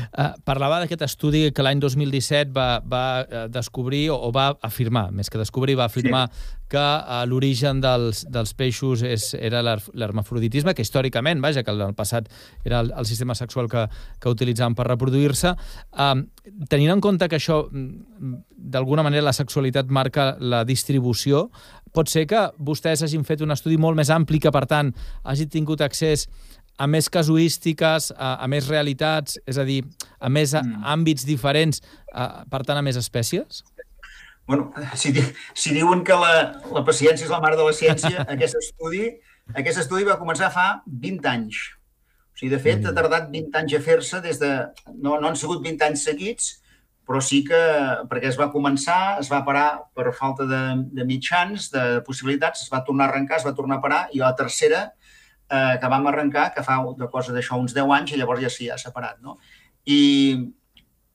Uh, 0.09 0.31
parlava 0.49 0.81
d'aquest 0.83 1.05
estudi 1.09 1.49
que 1.53 1.65
l'any 1.65 1.83
2017 1.83 2.55
va, 2.57 2.69
va 2.81 3.05
eh, 3.25 3.47
descobrir 3.53 4.09
o, 4.15 4.17
o 4.29 4.33
va 4.35 4.51
afirmar, 4.65 5.09
més 5.13 5.29
que 5.29 5.41
descobrir, 5.41 5.77
va 5.79 5.89
afirmar 5.89 6.27
sí 6.33 6.57
que 6.69 6.79
uh, 6.79 7.25
l'origen 7.27 7.81
dels, 7.81 8.23
dels 8.29 8.53
peixos 8.57 9.03
és, 9.07 9.31
era 9.35 9.63
l'hermafroditisme, 9.65 10.75
que 10.77 10.85
històricament, 10.85 11.41
vaja, 11.45 11.65
que 11.65 11.73
en 11.73 11.87
el 11.89 11.97
passat 11.97 12.29
era 12.65 12.83
el, 12.85 12.93
el 12.93 13.09
sistema 13.09 13.35
sexual 13.39 13.71
que, 13.73 13.87
que 14.21 14.33
utilitzaven 14.33 14.77
per 14.77 14.87
reproduir-se. 14.91 15.55
Uh, 15.97 16.21
tenint 16.69 16.93
en 16.93 17.03
compte 17.05 17.29
que 17.29 17.41
això, 17.41 17.63
mm, 17.73 18.43
d'alguna 18.77 19.05
manera, 19.07 19.25
la 19.25 19.37
sexualitat 19.37 19.89
marca 19.89 20.35
la 20.41 20.65
distribució, 20.69 21.49
pot 21.95 22.11
ser 22.11 22.27
que 22.31 22.45
vostès 22.59 23.03
hagin 23.05 23.25
fet 23.25 23.43
un 23.45 23.55
estudi 23.55 23.79
molt 23.81 23.99
més 23.99 24.11
ampli 24.15 24.41
que, 24.43 24.53
per 24.55 24.67
tant, 24.71 24.93
hagi 25.25 25.49
tingut 25.51 25.83
accés 25.85 26.27
a 26.79 26.87
més 26.87 27.09
casuístiques, 27.11 28.13
a, 28.15 28.37
a 28.45 28.47
més 28.51 28.69
realitats, 28.71 29.41
és 29.47 29.59
a 29.59 29.65
dir, 29.67 29.81
a 30.21 30.31
més 30.31 30.55
a, 30.55 30.63
mm. 30.63 30.85
àmbits 30.95 31.27
diferents, 31.27 31.83
a, 32.13 32.45
per 32.51 32.63
tant, 32.63 32.79
a 32.79 32.85
més 32.87 32.99
espècies? 33.01 33.65
bueno, 34.49 34.73
si, 34.97 35.13
si 35.53 35.75
diuen 35.77 36.01
que 36.09 36.17
la, 36.17 36.61
la 36.73 36.83
paciència 36.83 37.27
és 37.27 37.33
la 37.33 37.41
mare 37.45 37.59
de 37.59 37.67
la 37.67 37.75
ciència, 37.77 38.25
aquest 38.35 38.57
estudi, 38.57 39.11
aquest 39.53 39.83
estudi 39.85 40.09
va 40.09 40.17
començar 40.21 40.49
fa 40.55 40.69
20 40.89 41.29
anys. 41.29 41.59
O 42.33 42.41
sigui, 42.41 42.55
de 42.55 42.63
fet, 42.63 42.81
ha 42.81 42.95
mm. 42.95 42.97
tardat 42.97 43.29
20 43.35 43.61
anys 43.61 43.77
a 43.77 43.83
fer-se 43.85 44.23
des 44.25 44.41
de... 44.41 44.51
No, 44.95 45.19
no 45.21 45.29
han 45.29 45.37
sigut 45.37 45.61
20 45.67 45.91
anys 45.91 46.07
seguits, 46.09 46.49
però 47.09 47.23
sí 47.25 47.41
que, 47.49 47.59
perquè 48.11 48.29
es 48.29 48.37
va 48.37 48.51
començar, 48.53 49.17
es 49.23 49.31
va 49.33 49.41
parar 49.47 49.69
per 49.97 50.13
falta 50.13 50.45
de, 50.45 50.61
de 50.93 51.07
mitjans, 51.09 51.71
de 51.73 52.03
possibilitats, 52.05 52.67
es 52.67 52.73
va 52.73 52.83
tornar 52.85 53.07
a 53.07 53.15
arrencar, 53.15 53.39
es 53.41 53.47
va 53.49 53.55
tornar 53.57 53.79
a 53.79 53.85
parar, 53.85 54.03
i 54.13 54.21
la 54.21 54.35
tercera, 54.37 54.83
eh, 55.49 55.79
que 55.81 55.89
vam 55.89 56.11
arrencar, 56.11 56.51
que 56.53 56.65
fa 56.67 56.77
de 56.99 57.09
cosa 57.09 57.33
d'això 57.33 57.57
uns 57.57 57.73
10 57.73 57.95
anys, 57.97 58.13
i 58.13 58.21
llavors 58.21 58.45
ja 58.45 58.53
sí, 58.53 58.69
ha 58.69 58.77
separat, 58.77 59.23
no? 59.25 59.39
I, 59.89 60.01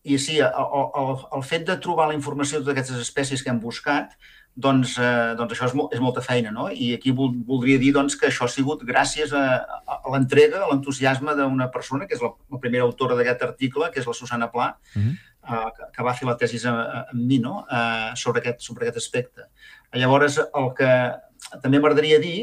i 0.04 0.18
sí, 0.18 0.40
el, 0.42 0.50
el, 0.50 1.12
el 1.38 1.44
fet 1.46 1.68
de 1.68 1.78
trobar 1.84 2.10
la 2.10 2.18
informació 2.18 2.58
de 2.58 2.66
totes 2.66 2.80
aquestes 2.80 3.04
espècies 3.06 3.44
que 3.46 3.54
hem 3.54 3.62
buscat, 3.62 4.18
doncs, 4.66 4.96
eh, 5.02 5.34
doncs 5.38 5.54
això 5.54 5.68
és, 5.70 5.76
mo 5.78 5.86
és 5.94 6.02
molta 6.02 6.22
feina, 6.26 6.50
no? 6.54 6.68
I 6.70 6.96
aquí 6.98 7.14
vol, 7.14 7.32
voldria 7.46 7.78
dir 7.82 7.92
doncs, 7.94 8.18
que 8.18 8.32
això 8.32 8.46
ha 8.46 8.54
sigut 8.54 8.82
gràcies 8.86 9.34
a, 9.34 9.44
a, 9.62 10.00
a 10.00 10.14
l'entrega, 10.14 10.62
a 10.62 10.72
l'entusiasme 10.72 11.38
d'una 11.38 11.70
persona, 11.74 12.10
que 12.10 12.18
és 12.18 12.26
la, 12.26 12.34
la 12.54 12.62
primera 12.62 12.86
autora 12.86 13.18
d'aquest 13.18 13.46
article, 13.46 13.90
que 13.94 14.02
és 14.02 14.10
la 14.10 14.18
Susana 14.18 14.50
Pla, 14.54 14.74
uh 14.74 15.02
-huh. 15.02 15.16
Que, 15.44 16.04
va 16.08 16.16
fer 16.18 16.28
la 16.30 16.38
tesi 16.40 16.62
amb 16.70 17.14
mi 17.14 17.40
no? 17.44 17.64
sobre, 18.16 18.42
aquest, 18.42 18.64
sobre 18.66 18.88
aquest 18.88 19.02
aspecte. 19.04 19.48
Llavors, 19.94 20.40
el 20.42 20.70
que 20.78 20.92
també 21.62 21.80
m'agradaria 21.80 22.20
dir 22.24 22.38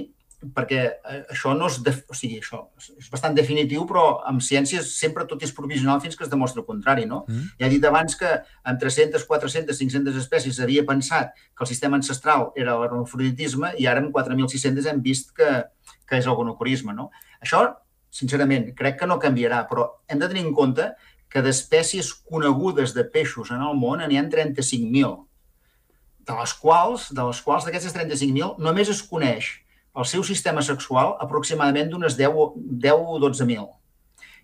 perquè 0.56 0.78
eh, 0.80 1.18
això 1.32 1.52
no 1.56 1.68
és, 1.68 1.76
de, 1.84 1.92
o 2.08 2.16
sigui, 2.16 2.38
això 2.40 2.62
és 2.96 3.10
bastant 3.12 3.34
definitiu, 3.36 3.84
però 3.88 4.04
amb 4.28 4.40
ciències 4.44 4.88
sempre 4.96 5.26
tot 5.28 5.42
és 5.44 5.52
provisional 5.52 6.00
fins 6.00 6.16
que 6.16 6.24
es 6.24 6.32
demostra 6.32 6.62
el 6.62 6.66
contrari, 6.68 7.04
no? 7.08 7.24
Mm. 7.28 7.50
Ja 7.60 7.68
he 7.68 7.72
dit 7.74 7.84
abans 7.84 8.16
que 8.16 8.30
amb 8.64 8.80
300, 8.80 9.26
400, 9.28 9.76
500 9.76 10.16
espècies 10.22 10.62
havia 10.64 10.86
pensat 10.88 11.34
que 11.36 11.66
el 11.66 11.68
sistema 11.68 12.00
ancestral 12.00 12.50
era 12.56 12.78
l'hermafroditisme 12.80 13.74
i 13.76 13.88
ara 13.90 14.00
amb 14.00 14.16
4.600 14.16 14.88
hem 14.88 15.04
vist 15.04 15.34
que, 15.36 15.50
que 16.08 16.22
és 16.22 16.28
el 16.28 16.38
gonocorisme, 16.38 16.96
no? 16.96 17.10
Això, 17.44 17.66
sincerament, 18.10 18.72
crec 18.78 18.96
que 19.00 19.10
no 19.10 19.20
canviarà, 19.20 19.66
però 19.68 19.90
hem 20.08 20.18
de 20.22 20.28
tenir 20.30 20.46
en 20.48 20.54
compte 20.56 20.88
que 20.88 21.09
d'espècies 21.38 22.10
conegudes 22.26 22.94
de 22.96 23.04
peixos 23.06 23.52
en 23.54 23.62
el 23.62 23.76
món 23.78 24.02
n'hi 24.02 24.18
ha 24.18 24.26
35.000, 24.26 25.12
de 26.26 26.36
les 26.40 26.54
quals, 26.58 27.08
de 27.14 27.26
les 27.26 27.40
quals 27.46 27.66
d'aquestes 27.66 27.94
35.000, 27.94 28.58
només 28.58 28.90
es 28.90 29.02
coneix 29.06 29.52
el 29.96 30.06
seu 30.06 30.24
sistema 30.26 30.62
sexual 30.62 31.14
aproximadament 31.22 31.90
d'unes 31.90 32.18
10, 32.18 32.58
10 32.82 33.06
o 33.14 33.18
12.000. 33.22 33.66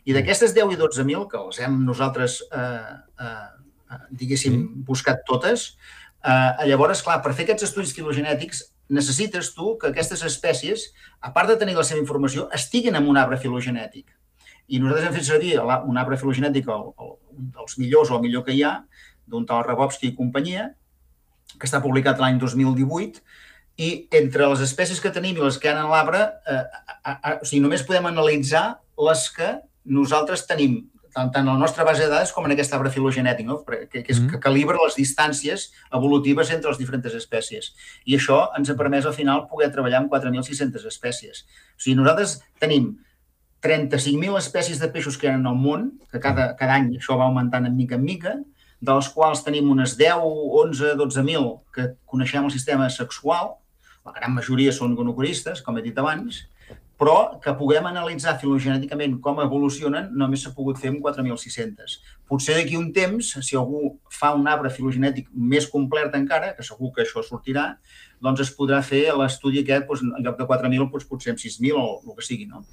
I 0.06 0.14
d'aquestes 0.14 0.54
10 0.54 0.74
i 0.74 0.78
12.000, 0.78 1.26
que 1.30 1.42
les 1.48 1.60
hem 1.66 1.78
nosaltres, 1.86 2.38
eh, 2.54 2.94
eh, 3.26 4.00
diguéssim, 4.22 4.60
buscat 4.86 5.22
totes, 5.26 5.72
eh, 6.22 6.66
llavors, 6.70 7.02
clar, 7.02 7.20
per 7.22 7.34
fer 7.34 7.46
aquests 7.46 7.66
estudis 7.70 7.94
filogenètics 7.94 8.62
necessites 8.88 9.52
tu 9.54 9.74
que 9.78 9.90
aquestes 9.90 10.22
espècies, 10.22 10.92
a 11.20 11.32
part 11.34 11.50
de 11.50 11.58
tenir 11.58 11.74
la 11.74 11.84
seva 11.84 12.00
informació, 12.00 12.48
estiguin 12.54 12.94
en 12.94 13.08
un 13.10 13.18
arbre 13.18 13.38
filogenètic. 13.42 14.06
I 14.68 14.80
nosaltres 14.82 15.08
hem 15.08 15.16
fet 15.16 15.28
servir 15.28 15.52
un 15.60 16.00
arbre 16.00 16.18
filogenètic, 16.18 16.68
el, 16.72 16.88
el, 17.02 17.12
un 17.36 17.52
dels 17.54 17.78
millors 17.78 18.10
o 18.10 18.18
el 18.18 18.24
millor 18.24 18.44
que 18.46 18.56
hi 18.56 18.64
ha, 18.66 18.80
d'un 19.26 19.46
tal 19.46 19.64
Rabowski 19.66 20.10
i 20.10 20.16
companyia, 20.16 20.70
que 21.56 21.68
està 21.68 21.82
publicat 21.82 22.20
l'any 22.22 22.40
2018, 22.42 23.22
i 23.76 23.90
entre 24.16 24.48
les 24.48 24.62
espècies 24.64 25.00
que 25.02 25.12
tenim 25.12 25.36
i 25.36 25.44
les 25.44 25.58
que 25.60 25.68
hi 25.68 25.74
ha 25.74 25.84
en 25.84 25.92
l'arbre, 25.92 26.22
eh, 26.48 26.64
o 27.36 27.44
sigui, 27.44 27.62
només 27.64 27.84
podem 27.86 28.08
analitzar 28.08 28.66
les 29.08 29.26
que 29.36 29.50
nosaltres 29.84 30.46
tenim, 30.48 30.78
tant, 31.12 31.30
tant 31.32 31.44
en 31.44 31.52
la 31.52 31.60
nostra 31.60 31.84
base 31.84 32.04
de 32.04 32.10
dades 32.12 32.32
com 32.32 32.46
en 32.48 32.54
aquest 32.54 32.72
arbre 32.76 32.92
filogenètic, 32.92 33.46
no? 33.48 33.58
que, 33.64 33.84
que, 33.92 34.02
és, 34.02 34.18
mm-hmm. 34.18 34.30
que 34.32 34.40
calibra 34.42 34.80
les 34.82 34.96
distàncies 34.98 35.68
evolutives 35.94 36.52
entre 36.54 36.72
les 36.72 36.80
diferents 36.80 37.18
espècies. 37.20 37.72
I 38.08 38.16
això 38.18 38.46
ens 38.58 38.72
ha 38.72 38.78
permès, 38.78 39.08
al 39.08 39.16
final, 39.16 39.44
poder 39.52 39.70
treballar 39.74 40.02
amb 40.02 40.12
4.600 40.12 40.88
espècies. 40.88 41.44
O 41.76 41.84
sigui, 41.84 41.98
nosaltres 42.00 42.38
tenim 42.62 42.94
35.000 43.66 44.38
espècies 44.38 44.80
de 44.80 44.88
peixos 44.94 45.18
que 45.18 45.28
hi 45.28 45.32
ha 45.34 45.36
el 45.36 45.60
món, 45.60 45.90
que 46.12 46.22
cada, 46.22 46.52
cada 46.58 46.78
any 46.78 46.94
això 46.96 47.18
va 47.18 47.26
augmentant 47.26 47.66
en 47.68 47.76
mica 47.76 47.98
en 47.98 48.04
mica, 48.06 48.36
de 48.80 48.94
les 48.94 49.08
quals 49.12 49.42
tenim 49.44 49.70
unes 49.72 49.96
10, 49.98 50.24
11, 50.64 50.96
12.000 51.00 51.46
que 51.74 51.88
coneixem 52.06 52.44
el 52.44 52.52
sistema 52.54 52.88
sexual, 52.92 53.56
la 54.06 54.14
gran 54.14 54.36
majoria 54.36 54.72
són 54.72 54.94
gonocoristes, 54.94 55.62
com 55.66 55.78
he 55.78 55.82
dit 55.82 55.96
abans, 55.98 56.44
però 56.96 57.38
que 57.42 57.52
puguem 57.58 57.86
analitzar 57.90 58.38
filogenèticament 58.40 59.18
com 59.24 59.40
evolucionen 59.42 60.08
només 60.16 60.44
s'ha 60.44 60.54
pogut 60.56 60.78
fer 60.80 60.94
amb 60.94 61.02
4.600. 61.04 61.98
Potser 62.28 62.56
d'aquí 62.56 62.78
un 62.78 62.88
temps, 62.96 63.34
si 63.44 63.58
algú 63.58 63.98
fa 64.12 64.32
un 64.36 64.48
arbre 64.48 64.72
filogenètic 64.72 65.28
més 65.34 65.68
complet 65.72 66.14
encara, 66.16 66.54
que 66.56 66.64
segur 66.64 66.94
que 66.94 67.04
això 67.04 67.24
sortirà, 67.26 67.74
doncs 68.22 68.44
es 68.46 68.52
podrà 68.56 68.82
fer 68.84 69.06
l'estudi 69.16 69.62
aquest, 69.62 69.88
doncs, 69.88 70.04
en 70.06 70.24
lloc 70.24 70.38
de 70.38 70.46
4.000, 70.48 70.90
doncs, 70.92 71.08
potser 71.08 71.34
amb 71.34 71.42
6.000 71.42 71.80
o 71.80 71.88
el 72.04 72.16
que 72.18 72.26
sigui. 72.26 72.46
No? 72.50 72.64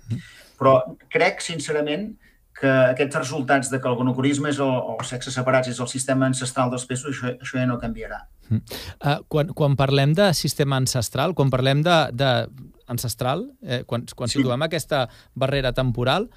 Però 0.60 0.78
crec, 1.14 1.44
sincerament, 1.44 2.14
que 2.54 2.70
aquests 2.70 3.18
resultats 3.18 3.72
de 3.72 3.80
que 3.82 3.90
el 3.90 3.98
gonocorisme 3.98 4.52
és 4.54 4.60
el, 4.62 4.70
o 4.70 4.98
sexes 5.08 5.36
separats 5.36 5.72
és 5.72 5.80
el 5.82 5.90
sistema 5.90 6.28
ancestral 6.30 6.70
dels 6.72 6.86
peixos, 6.90 7.16
això, 7.16 7.34
això 7.42 7.58
ja 7.58 7.66
no 7.70 7.80
canviarà. 7.82 8.22
Uh, 8.54 9.18
quan, 9.32 9.50
quan 9.58 9.78
parlem 9.80 10.14
de 10.18 10.30
sistema 10.38 10.78
ancestral, 10.78 11.34
quan 11.38 11.52
parlem 11.54 11.82
de, 11.86 11.98
de 12.14 12.30
ancestral, 12.94 13.48
eh, 13.66 13.82
quan, 13.90 14.06
quan 14.16 14.30
sí. 14.30 14.40
situem 14.40 14.68
aquesta 14.68 15.08
barrera 15.40 15.74
temporal, 15.74 16.30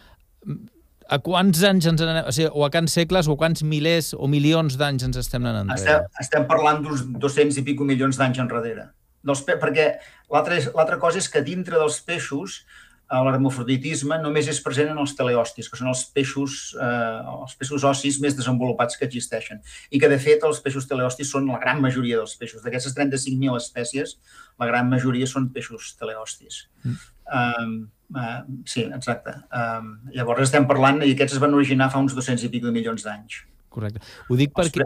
a 1.07 1.19
quants 1.23 1.63
anys 1.67 1.87
ens 1.87 2.03
anem, 2.03 2.25
o, 2.27 2.35
sigui, 2.35 2.49
o 2.51 2.65
a 2.67 2.71
quants 2.75 2.97
segles 2.99 3.29
o 3.31 3.37
a 3.37 3.41
quants 3.41 3.63
milers 3.67 4.13
o 4.17 4.27
milions 4.31 4.79
d'anys 4.81 5.07
ens 5.07 5.21
estem 5.21 5.45
anant 5.45 5.69
enrere? 5.69 6.01
Estem, 6.01 6.23
estem 6.25 6.47
parlant 6.51 6.83
d'uns 6.83 7.05
200 7.23 7.61
i 7.61 7.67
pico 7.67 7.87
milions 7.87 8.19
d'anys 8.19 8.43
enrere. 8.43 8.89
Dels, 9.27 9.45
perquè 9.47 9.91
l'altra 10.33 10.99
cosa 11.03 11.21
és 11.23 11.29
que 11.31 11.45
dintre 11.45 11.79
dels 11.81 12.01
peixos 12.07 12.63
l'hermafroditisme 13.07 14.19
només 14.19 14.49
és 14.51 14.59
present 14.63 14.89
en 14.91 14.99
els 14.99 15.13
teleostis, 15.15 15.69
que 15.71 15.79
són 15.79 15.93
els 15.93 16.03
peixos, 16.15 16.75
eh, 16.75 17.19
els 17.37 17.55
peixos 17.59 17.85
ossis 17.87 18.19
més 18.23 18.35
desenvolupats 18.35 18.99
que 18.99 19.07
existeixen. 19.07 19.61
I 19.91 20.01
que, 20.03 20.11
de 20.11 20.19
fet, 20.19 20.43
els 20.49 20.59
peixos 20.65 20.89
teleostis 20.91 21.31
són 21.31 21.47
la 21.47 21.61
gran 21.63 21.81
majoria 21.83 22.19
dels 22.19 22.35
peixos. 22.41 22.65
D'aquestes 22.65 22.97
35.000 22.99 23.61
espècies, 23.63 24.17
la 24.59 24.67
gran 24.67 24.91
majoria 24.91 25.29
són 25.31 25.51
peixos 25.55 25.95
teleostis. 26.01 26.65
Mm. 26.83 26.97
Um, 27.37 27.77
uh, 28.15 28.41
sí, 28.67 28.89
exacte. 28.91 29.37
Um, 29.55 29.93
llavors 30.15 30.49
estem 30.49 30.67
parlant, 30.67 31.05
i 31.07 31.15
aquests 31.15 31.39
es 31.39 31.43
van 31.43 31.55
originar 31.55 31.93
fa 31.95 32.03
uns 32.03 32.17
200 32.17 32.49
i 32.49 32.51
pico 32.51 32.67
de 32.67 32.75
milions 32.75 33.07
d'anys. 33.07 33.45
Correcte. 33.77 34.01
Ho 34.31 34.41
dic 34.41 34.57
perquè... 34.57 34.83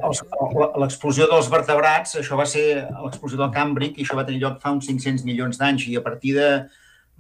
L'explosió 0.83 1.31
dels 1.31 1.49
vertebrats, 1.53 2.19
això 2.19 2.39
va 2.39 2.49
ser 2.51 2.67
l'explosió 2.91 3.39
del 3.39 3.55
Càmbric, 3.55 3.97
i 3.97 4.07
això 4.07 4.19
va 4.19 4.27
tenir 4.27 4.43
lloc 4.43 4.59
fa 4.63 4.75
uns 4.75 4.91
500 4.91 5.27
milions 5.29 5.61
d'anys, 5.61 5.87
i 5.87 5.99
a 5.99 6.05
partir 6.05 6.35
de 6.39 6.51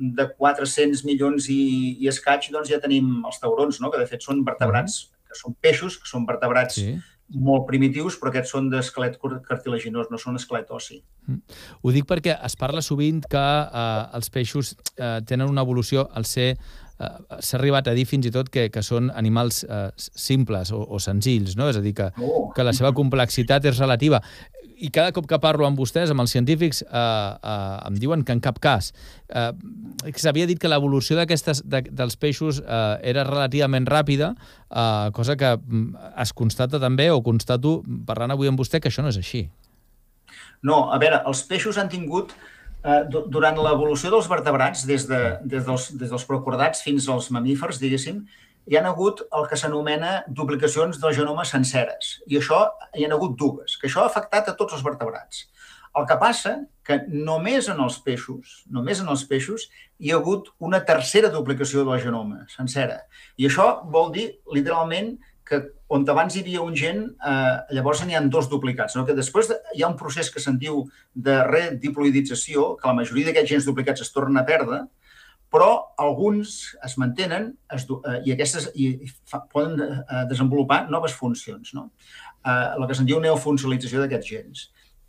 de 0.00 0.26
400 0.32 1.04
milions 1.04 1.46
i, 1.52 1.60
i 2.00 2.08
escaig, 2.08 2.48
doncs 2.52 2.72
ja 2.72 2.80
tenim 2.80 3.20
els 3.28 3.38
taurons, 3.42 3.80
no? 3.84 3.92
que 3.92 4.00
de 4.00 4.08
fet 4.08 4.24
són 4.24 4.40
vertebrats, 4.46 5.10
que 5.28 5.36
són 5.38 5.54
peixos, 5.60 5.98
que 6.00 6.08
són 6.08 6.24
vertebrats 6.28 6.78
sí. 6.80 6.94
molt 7.36 7.66
primitius, 7.68 8.16
però 8.18 8.32
aquests 8.32 8.54
són 8.56 8.70
d'esquelet 8.72 9.18
cartilaginós, 9.46 10.08
no 10.10 10.18
són 10.18 10.40
esquelet 10.40 10.72
ossi. 10.74 11.02
Mm. 11.28 11.58
Ho 11.84 11.94
dic 11.94 12.08
perquè 12.08 12.38
es 12.48 12.56
parla 12.58 12.82
sovint 12.82 13.20
que 13.30 13.44
eh, 13.44 14.04
els 14.18 14.32
peixos 14.32 14.72
eh, 14.96 15.18
tenen 15.28 15.52
una 15.52 15.66
evolució 15.66 16.08
al 16.16 16.24
ser 16.24 16.54
s'ha 17.00 17.56
arribat 17.58 17.88
a 17.88 17.96
dir 17.96 18.06
fins 18.08 18.28
i 18.28 18.32
tot 18.34 18.50
que, 18.52 18.68
que 18.72 18.82
són 18.84 19.10
animals 19.16 19.62
eh, 19.64 19.88
simples 19.96 20.72
o, 20.76 20.82
o 20.84 21.00
senzills, 21.00 21.56
no? 21.56 21.70
És 21.72 21.80
a 21.80 21.84
dir, 21.84 21.94
que, 21.96 22.10
oh. 22.20 22.50
que 22.56 22.66
la 22.66 22.74
seva 22.76 22.92
complexitat 22.96 23.68
és 23.70 23.80
relativa 23.80 24.20
i 24.80 24.88
cada 24.88 25.12
cop 25.12 25.26
que 25.28 25.38
parlo 25.40 25.66
amb 25.68 25.78
vostès, 25.78 26.10
amb 26.12 26.22
els 26.24 26.32
científics, 26.32 26.80
eh, 26.82 26.88
eh, 26.90 27.88
em 27.88 27.96
diuen 28.00 28.24
que 28.24 28.32
en 28.32 28.40
cap 28.40 28.58
cas. 28.62 28.92
Eh, 29.28 29.50
S'havia 30.16 30.48
dit 30.48 30.58
que 30.60 30.70
l'evolució 30.72 31.18
de, 31.18 31.26
dels 31.90 32.16
peixos 32.16 32.62
eh, 32.62 32.96
era 33.12 33.26
relativament 33.28 33.86
ràpida, 33.86 34.32
eh, 34.70 35.10
cosa 35.16 35.36
que 35.36 35.52
mm, 35.56 36.14
es 36.24 36.32
constata 36.32 36.80
també, 36.80 37.10
o 37.12 37.20
constato 37.22 37.80
parlant 38.08 38.32
avui 38.32 38.48
amb 38.48 38.60
vostè, 38.60 38.80
que 38.80 38.88
això 38.88 39.04
no 39.04 39.12
és 39.12 39.20
així. 39.20 39.44
No, 40.62 40.88
a 40.92 40.98
veure, 41.00 41.20
els 41.28 41.44
peixos 41.48 41.76
han 41.80 41.92
tingut, 41.92 42.32
eh, 42.84 43.02
durant 43.10 43.58
l'evolució 43.60 44.12
dels 44.12 44.28
vertebrats, 44.30 44.84
des, 44.88 45.06
de, 45.08 45.20
des, 45.44 45.64
dels, 45.66 45.90
des 46.00 46.12
dels 46.12 46.26
procordats 46.28 46.84
fins 46.86 47.08
als 47.08 47.30
mamífers, 47.34 47.80
diguéssim, 47.82 48.24
hi 48.70 48.76
han 48.78 48.86
hagut 48.86 49.22
el 49.36 49.46
que 49.50 49.58
s'anomena 49.58 50.20
duplicacions 50.28 51.00
del 51.02 51.14
genoma 51.16 51.46
senceres. 51.48 52.18
I 52.30 52.38
això 52.40 52.66
hi 52.94 53.06
han 53.06 53.16
hagut 53.16 53.38
dues, 53.38 53.76
que 53.80 53.88
això 53.88 54.04
ha 54.04 54.10
afectat 54.10 54.50
a 54.50 54.56
tots 54.58 54.76
els 54.76 54.84
vertebrats. 54.86 55.48
El 55.98 56.06
que 56.06 56.16
passa 56.20 56.52
que 56.86 57.00
només 57.10 57.66
en 57.72 57.80
els 57.82 57.96
peixos, 58.04 58.60
només 58.70 59.00
en 59.02 59.08
els 59.10 59.24
peixos, 59.26 59.66
hi 59.98 60.12
ha 60.12 60.20
hagut 60.20 60.52
una 60.62 60.78
tercera 60.86 61.32
duplicació 61.34 61.82
del 61.86 61.98
genoma 62.02 62.44
sencera. 62.52 63.00
I 63.36 63.48
això 63.48 63.66
vol 63.90 64.12
dir, 64.14 64.28
literalment, 64.54 65.16
que 65.50 65.58
on 65.90 66.04
abans 66.12 66.36
hi 66.36 66.44
havia 66.44 66.62
un 66.62 66.76
gen, 66.78 67.02
eh, 67.26 67.56
llavors 67.74 68.04
n'hi 68.06 68.14
ha 68.14 68.22
dos 68.30 68.46
duplicats. 68.50 68.94
No? 68.94 69.02
Que 69.06 69.16
després 69.18 69.50
de, 69.50 69.58
hi 69.74 69.82
ha 69.82 69.90
un 69.90 69.98
procés 69.98 70.30
que 70.30 70.42
se'n 70.42 70.58
diu 70.62 70.84
de 71.14 71.40
rediploidització, 71.48 72.76
que 72.78 72.86
la 72.86 72.94
majoria 73.00 73.28
d'aquests 73.28 73.56
gens 73.56 73.66
duplicats 73.66 74.04
es 74.06 74.12
tornen 74.14 74.38
a 74.38 74.46
perdre, 74.46 74.84
però 75.50 75.70
alguns 75.98 76.76
es 76.86 76.94
mantenen 77.02 77.50
es, 77.74 77.88
eh, 77.90 78.20
i 78.28 78.34
aquestes 78.36 78.68
i 78.78 78.92
fa, 79.26 79.42
poden 79.50 79.82
eh, 79.82 80.22
desenvolupar 80.30 80.84
noves 80.94 81.16
funcions, 81.18 81.74
no? 81.74 81.88
Eh, 82.46 82.68
el 82.76 82.86
que 82.86 82.94
se'n 82.94 83.10
diu 83.10 83.18
neofuncionalització 83.24 84.04
d'aquests 84.04 84.30
gens. 84.30 84.68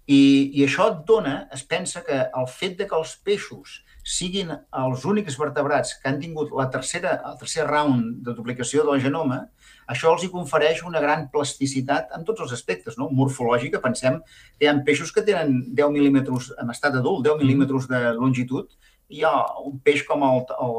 I, 0.09 0.49
I 0.57 0.65
això 0.65 0.89
et 0.89 1.03
dona, 1.07 1.35
es 1.53 1.61
pensa 1.61 2.01
que 2.07 2.17
el 2.25 2.49
fet 2.49 2.79
de 2.79 2.89
que 2.89 2.97
els 2.97 3.13
peixos 3.21 3.83
siguin 4.01 4.49
els 4.49 5.05
únics 5.05 5.37
vertebrats 5.37 5.93
que 6.01 6.09
han 6.09 6.17
tingut 6.19 6.49
la 6.57 6.65
tercera, 6.73 7.19
el 7.29 7.37
tercer 7.37 7.67
round 7.69 8.23
de 8.25 8.33
duplicació 8.33 8.87
del 8.87 9.03
genoma, 9.03 9.43
això 9.87 10.11
els 10.13 10.25
hi 10.25 10.31
confereix 10.33 10.83
una 10.87 11.01
gran 11.03 11.27
plasticitat 11.33 12.13
en 12.17 12.25
tots 12.27 12.45
els 12.45 12.53
aspectes, 12.57 12.97
no? 12.97 13.09
morfològica. 13.09 13.81
Pensem 13.83 14.19
que 14.21 14.65
hi 14.65 14.69
ha 14.71 14.77
peixos 14.85 15.11
que 15.15 15.25
tenen 15.27 15.61
10 15.73 15.93
mil·límetres 15.95 16.51
en 16.61 16.73
estat 16.73 16.97
adult, 16.99 17.25
10 17.25 17.41
mil·límetres 17.41 17.89
de 17.91 18.01
longitud, 18.17 18.69
hi 19.11 19.23
ha 19.27 19.33
un 19.65 19.79
peix 19.83 20.03
com 20.07 20.23
el, 20.23 20.43
el, 20.65 20.75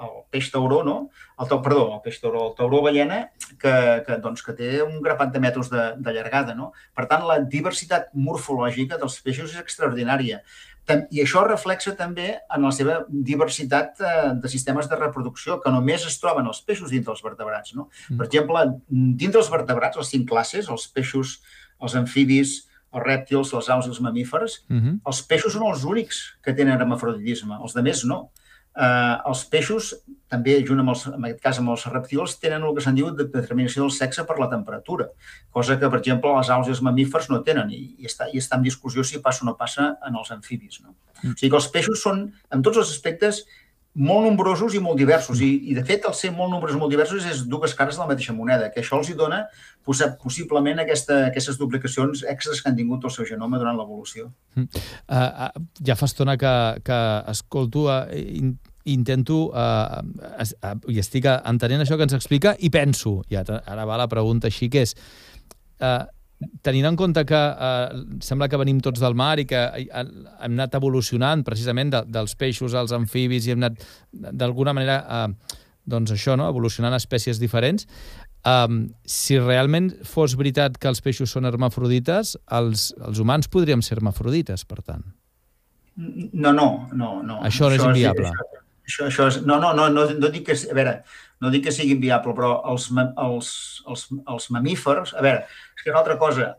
el 0.00 0.14
peix 0.32 0.50
tauró, 0.52 0.80
no? 0.86 0.96
El, 1.38 1.50
perdó, 1.62 1.84
el 1.96 2.00
peix 2.04 2.20
tauró, 2.22 2.48
el 2.48 2.54
tauró 2.58 2.80
ballena, 2.84 3.20
que, 3.60 3.74
que, 4.06 4.18
doncs, 4.24 4.42
que 4.46 4.54
té 4.58 4.70
un 4.82 5.00
grapat 5.04 5.34
de 5.34 5.42
metres 5.44 5.70
de, 5.72 5.84
de 6.00 6.14
llargada. 6.16 6.56
No? 6.58 6.72
Per 6.96 7.06
tant, 7.10 7.26
la 7.28 7.40
diversitat 7.56 8.10
morfològica 8.16 8.98
dels 9.00 9.20
peixos 9.24 9.52
és 9.52 9.60
extraordinària. 9.60 10.40
I 10.84 11.22
això 11.22 11.46
reflexa 11.46 11.94
també 11.96 12.26
en 12.36 12.66
la 12.66 12.72
seva 12.76 12.98
diversitat 13.08 14.02
eh, 14.04 14.34
de 14.36 14.50
sistemes 14.52 14.88
de 14.90 14.98
reproducció, 15.00 15.56
que 15.62 15.72
només 15.72 16.04
es 16.04 16.18
troben 16.20 16.46
els 16.50 16.60
peixos 16.60 16.92
dintre 16.92 17.12
dels 17.12 17.24
vertebrats. 17.24 17.72
No? 17.78 17.88
Mm. 18.10 18.18
Per 18.20 18.26
exemple, 18.28 18.64
dintre 18.90 19.38
dels 19.38 19.52
vertebrats, 19.52 19.96
les 19.96 20.12
cinc 20.12 20.28
classes, 20.28 20.68
els 20.68 20.86
peixos, 20.92 21.38
els 21.80 21.96
amfibis, 21.96 22.58
els 22.94 23.04
rèptils, 23.04 23.52
les 23.56 23.70
aus 23.74 23.88
i 23.88 23.90
els 23.90 24.00
mamífers, 24.00 24.60
mhm. 24.68 24.80
-huh. 24.80 24.98
els 25.06 25.22
peixos 25.22 25.52
són 25.52 25.66
els 25.66 25.84
únics 25.84 26.36
que 26.42 26.52
tenen 26.52 26.80
hermafroditisme, 26.80 27.58
els 27.62 27.74
de 27.74 27.82
més 27.82 28.04
no. 28.04 28.30
Uh, 28.74 29.20
els 29.30 29.44
peixos, 29.46 29.92
també 30.26 30.56
junt 30.66 30.82
amb 30.82 30.90
els, 30.90 31.04
en 31.06 31.22
aquest 31.28 31.42
cas 31.44 31.60
amb 31.60 31.70
els 31.70 31.84
reptils, 31.92 32.34
tenen 32.42 32.64
el 32.66 32.74
que 32.74 32.82
se'n 32.82 32.96
diu 32.98 33.12
de 33.14 33.28
determinació 33.30 33.84
del 33.84 33.94
sexe 33.94 34.24
per 34.26 34.34
la 34.40 34.48
temperatura, 34.50 35.06
cosa 35.54 35.78
que, 35.78 35.90
per 35.90 36.00
exemple, 36.00 36.32
les 36.34 36.50
aus 36.50 36.66
i 36.66 36.74
els 36.74 36.82
mamífers 36.82 37.30
no 37.30 37.42
tenen 37.46 37.70
i, 37.70 37.82
i, 38.02 38.10
està, 38.10 38.26
i 38.32 38.42
està 38.42 38.58
en 38.58 38.66
discussió 38.66 39.06
si 39.06 39.22
passa 39.22 39.46
o 39.46 39.50
no 39.50 39.54
passa 39.60 39.92
en 40.02 40.18
els 40.18 40.34
amfibis. 40.34 40.82
No? 40.82 40.96
-huh. 41.24 41.32
O 41.32 41.38
sigui 41.38 41.50
que 41.50 41.60
els 41.60 41.70
peixos 41.72 42.02
són, 42.02 42.24
en 42.52 42.64
tots 42.64 42.80
els 42.82 42.90
aspectes, 42.92 43.44
molt 43.94 44.26
nombrosos 44.26 44.74
i 44.74 44.80
molt 44.82 44.98
diversos. 44.98 45.40
I, 45.44 45.50
i 45.70 45.74
de 45.76 45.84
fet, 45.86 46.04
el 46.08 46.14
ser 46.18 46.32
molt 46.34 46.50
nombrosos 46.50 46.76
i 46.76 46.80
molt 46.80 46.92
diversos 46.92 47.26
és 47.30 47.44
dues 47.50 47.74
cares 47.78 47.98
de 47.98 48.02
la 48.02 48.08
mateixa 48.10 48.34
moneda, 48.34 48.70
que 48.74 48.82
això 48.82 48.98
els 48.98 49.10
hi 49.10 49.16
dona 49.18 49.44
possiblement 49.84 50.80
aquesta, 50.82 51.26
aquestes 51.28 51.58
duplicacions 51.60 52.24
extras 52.30 52.62
que 52.62 52.70
han 52.70 52.78
tingut 52.78 53.04
el 53.04 53.12
seu 53.14 53.28
genoma 53.28 53.60
durant 53.60 53.78
l'evolució. 53.78 54.30
Uh, 54.56 54.66
uh, 54.66 55.50
ja 55.84 55.96
fa 55.98 56.08
estona 56.10 56.38
que, 56.40 56.54
que 56.84 57.00
escolto, 57.30 57.86
uh, 57.92 58.08
in, 58.14 58.56
intento 58.90 59.50
uh, 59.52 60.00
uh, 60.00 60.74
i 60.92 60.98
estic 61.00 61.28
entenent 61.30 61.84
això 61.84 61.96
que 61.96 62.08
ens 62.08 62.16
explica 62.16 62.56
i 62.58 62.72
penso, 62.72 63.20
i 63.30 63.38
ara 63.38 63.86
va 63.88 64.00
la 64.00 64.10
pregunta 64.10 64.50
així, 64.50 64.68
que 64.72 64.84
és 64.84 64.96
uh, 65.80 66.04
tenint 66.66 66.88
en 66.88 66.96
compte 66.98 67.24
que 67.28 67.38
eh, 67.38 68.04
sembla 68.24 68.48
que 68.50 68.60
venim 68.60 68.80
tots 68.84 69.02
del 69.02 69.16
mar 69.16 69.38
i 69.40 69.46
que 69.48 69.60
hem 69.94 70.52
anat 70.52 70.74
evolucionant 70.78 71.44
precisament 71.46 71.92
de, 71.94 72.02
dels 72.10 72.34
peixos 72.38 72.74
als 72.74 72.92
amfibis 72.96 73.46
i 73.46 73.54
hem 73.54 73.62
anat 73.62 73.84
d'alguna 74.12 74.74
manera 74.76 75.00
eh, 75.04 75.60
doncs 75.84 76.14
això, 76.14 76.36
no? 76.40 76.48
evolucionant 76.48 76.96
espècies 76.96 77.40
diferents, 77.40 77.86
um, 78.48 78.86
si 79.04 79.38
realment 79.38 79.90
fos 80.08 80.36
veritat 80.40 80.78
que 80.80 80.88
els 80.88 81.02
peixos 81.04 81.32
són 81.34 81.48
hermafrodites, 81.48 82.34
els, 82.58 82.90
els 83.04 83.20
humans 83.20 83.50
podríem 83.52 83.84
ser 83.84 83.98
hermafrodites, 83.98 84.64
per 84.68 84.80
tant. 84.82 85.04
No, 85.96 86.50
no, 86.52 86.88
no. 86.92 87.10
no. 87.22 87.38
Això 87.46 87.68
no 87.68 87.76
és 87.76 87.84
inviable. 87.84 88.32
És, 88.32 88.40
això, 88.40 88.63
això, 88.86 89.08
això 89.08 89.28
és, 89.32 89.40
no, 89.46 89.58
no, 89.62 89.72
no, 89.76 89.88
no, 89.92 90.08
no 90.18 90.32
dic 90.32 90.48
que... 90.48 90.56
A 90.70 90.76
veure, 90.76 90.98
no 91.42 91.50
dic 91.52 91.66
que 91.66 91.72
sigui 91.74 91.96
inviable, 91.96 92.32
però 92.36 92.50
els, 92.72 92.86
els, 93.20 93.48
els, 93.90 94.04
els 94.32 94.50
mamífers... 94.54 95.14
A 95.18 95.24
veure, 95.24 95.44
és 95.76 95.84
que 95.84 95.92
una 95.92 96.00
altra 96.00 96.16
cosa, 96.20 96.52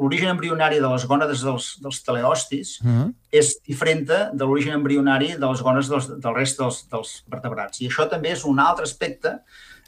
l'origen 0.00 0.34
embrionari 0.34 0.80
de 0.82 0.90
les 0.90 1.06
gònades 1.08 1.44
dels, 1.46 1.68
dels 1.84 2.00
teleostis 2.04 2.78
uh 2.82 2.88
-huh. 2.88 3.12
és 3.32 3.54
diferent 3.64 4.04
de 4.08 4.44
l'origen 4.44 4.74
embrionari 4.74 5.34
de 5.36 5.46
les 5.46 5.62
gònades 5.62 5.88
dels, 5.88 6.08
del 6.20 6.34
rest 6.34 6.58
dels, 6.58 6.82
dels 6.90 7.24
vertebrats. 7.28 7.80
I 7.80 7.88
això 7.88 8.08
també 8.10 8.32
és 8.32 8.44
un 8.44 8.58
altre 8.58 8.84
aspecte, 8.84 9.38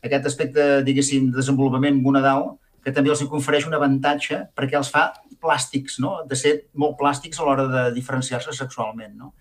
aquest 0.03 0.27
aspecte, 0.27 0.83
diguéssim, 0.83 1.31
de 1.31 1.37
desenvolupament 1.37 2.03
gonadal, 2.03 2.59
que 2.85 2.93
també 2.93 3.11
els 3.11 3.23
confereix 3.27 3.67
un 3.67 3.75
avantatge 3.75 4.49
perquè 4.55 4.77
els 4.79 4.91
fa 4.91 5.13
plàstics, 5.43 5.99
no? 5.99 6.23
de 6.27 6.37
ser 6.37 6.53
molt 6.75 6.97
plàstics 6.97 7.41
a 7.41 7.45
l'hora 7.45 7.67
de 7.67 7.83
diferenciar-se 7.97 8.53
sexualment. 8.53 9.17
No? 9.17 9.33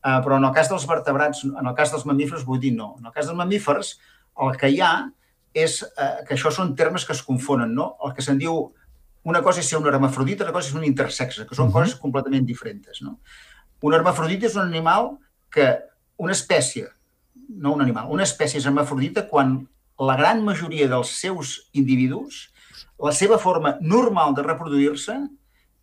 Uh, 0.00 0.18
però 0.24 0.38
en 0.40 0.46
el 0.48 0.52
cas 0.56 0.70
dels 0.70 0.86
vertebrats, 0.88 1.44
en 1.44 1.66
el 1.66 1.74
cas 1.76 1.90
dels 1.92 2.06
mamífers, 2.08 2.46
vull 2.48 2.60
dir 2.60 2.72
no. 2.72 2.94
En 2.98 3.10
el 3.10 3.12
cas 3.12 3.26
dels 3.28 3.36
mamífers, 3.36 3.98
el 4.40 4.56
que 4.56 4.70
hi 4.72 4.80
ha 4.80 4.94
és 5.52 5.80
eh, 5.82 6.22
que 6.26 6.36
això 6.36 6.52
són 6.54 6.76
termes 6.78 7.04
que 7.04 7.12
es 7.12 7.22
confonen, 7.26 7.72
no? 7.74 7.96
El 8.06 8.14
que 8.14 8.22
se'n 8.22 8.38
diu 8.38 8.68
una 9.28 9.42
cosa 9.44 9.60
és 9.60 9.68
ser 9.68 9.80
un 9.80 9.88
hermafrodita, 9.90 10.46
una 10.46 10.54
cosa 10.54 10.70
és 10.70 10.76
un 10.78 10.86
intersexe, 10.86 11.46
que 11.46 11.54
són 11.54 11.66
uh 11.66 11.68
mhm. 11.68 11.74
-huh. 11.74 11.82
coses 11.82 12.00
completament 12.00 12.46
diferents, 12.46 13.02
no? 13.02 13.18
Un 13.82 13.94
hermafrodita 13.94 14.46
és 14.46 14.56
un 14.56 14.62
animal 14.62 15.18
que 15.50 15.78
una 16.16 16.32
espècie, 16.32 16.88
no 17.48 17.72
un 17.72 17.82
animal, 17.82 18.06
una 18.08 18.22
espècie 18.22 18.58
és 18.58 18.66
hermafrodita 18.66 19.28
quan 19.28 19.68
la 19.98 20.16
gran 20.16 20.44
majoria 20.44 20.88
dels 20.88 21.08
seus 21.08 21.68
individus, 21.72 22.52
la 22.98 23.12
seva 23.12 23.38
forma 23.38 23.78
normal 23.80 24.34
de 24.34 24.42
reproduir-se 24.42 25.16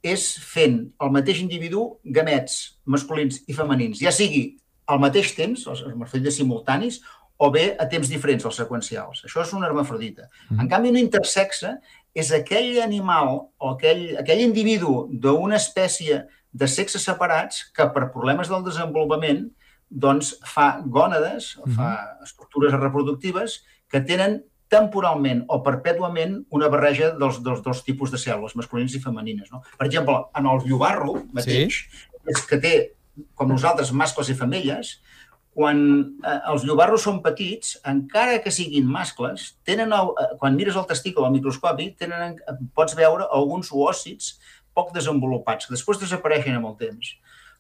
és 0.04 0.24
fent 0.44 0.80
el 1.02 1.12
mateix 1.12 1.42
individu 1.42 2.00
gamets 2.04 2.80
masculins 2.86 3.42
i 3.48 3.56
femenins, 3.58 4.02
ja 4.02 4.14
sigui 4.14 4.58
al 4.88 5.02
mateix 5.04 5.34
temps, 5.36 5.66
els 5.68 5.84
hermafrodites 5.84 6.38
simultanis, 6.40 7.02
o 7.38 7.52
bé 7.54 7.76
a 7.78 7.86
temps 7.90 8.10
diferents, 8.10 8.46
els 8.50 8.58
seqüencials. 8.58 9.22
Això 9.28 9.44
és 9.44 9.52
una 9.54 9.68
hermafrodita. 9.68 10.26
Mm. 10.50 10.64
En 10.64 10.70
canvi, 10.72 10.90
un 10.94 11.00
intersexe 11.04 11.76
és 12.18 12.32
aquell 12.34 12.80
animal 12.82 13.36
o 13.62 13.74
aquell, 13.76 14.16
aquell 14.18 14.42
individu 14.42 15.06
d'una 15.12 15.60
espècie 15.60 16.24
de 16.58 16.68
sexes 16.72 17.06
separats 17.06 17.68
que 17.76 17.86
per 17.94 18.10
problemes 18.14 18.50
del 18.50 18.66
desenvolupament 18.66 19.46
doncs 19.88 20.34
fa 20.44 20.82
gònades, 20.84 21.56
-huh. 21.58 21.76
fa 21.76 22.18
estructures 22.24 22.74
reproductives 22.74 23.62
que 23.88 24.02
tenen 24.02 24.44
temporalment 24.72 25.46
o 25.48 25.62
perpètuament 25.64 26.42
una 26.56 26.70
barreja 26.72 27.14
dels, 27.20 27.40
dels 27.44 27.64
dos 27.64 27.84
tipus 27.88 28.12
de 28.12 28.20
cèl·lules, 28.22 28.56
masculines 28.60 28.96
i 28.98 29.04
femenines. 29.04 29.52
No? 29.54 29.64
Per 29.80 29.88
exemple, 29.88 30.18
en 30.38 30.50
el 30.52 30.64
llobarro 30.68 31.22
mateix, 31.36 31.84
sí. 31.86 32.08
és 32.34 32.44
que 32.50 32.60
té, 32.64 32.74
com 33.40 33.50
nosaltres, 33.52 33.94
mascles 33.96 34.32
i 34.34 34.38
femelles, 34.38 34.98
quan 35.58 35.80
eh, 36.22 36.40
els 36.52 36.68
llobarros 36.68 37.08
són 37.08 37.24
petits, 37.26 37.80
encara 37.90 38.38
que 38.44 38.54
siguin 38.54 38.86
mascles, 38.86 39.56
tenen 39.66 39.96
el, 39.96 40.12
eh, 40.22 40.36
quan 40.38 40.54
mires 40.60 40.78
el 40.78 40.86
testícul 40.90 41.26
al 41.26 41.34
microscopi, 41.34 41.90
tenen, 41.98 42.38
pots 42.78 42.94
veure 43.00 43.26
alguns 43.34 43.72
oòcits 43.74 44.36
poc 44.78 44.92
desenvolupats, 44.94 45.66
que 45.66 45.74
després 45.74 45.98
desapareixen 46.04 46.60
amb 46.60 46.70
el 46.70 46.78
temps. 46.84 47.16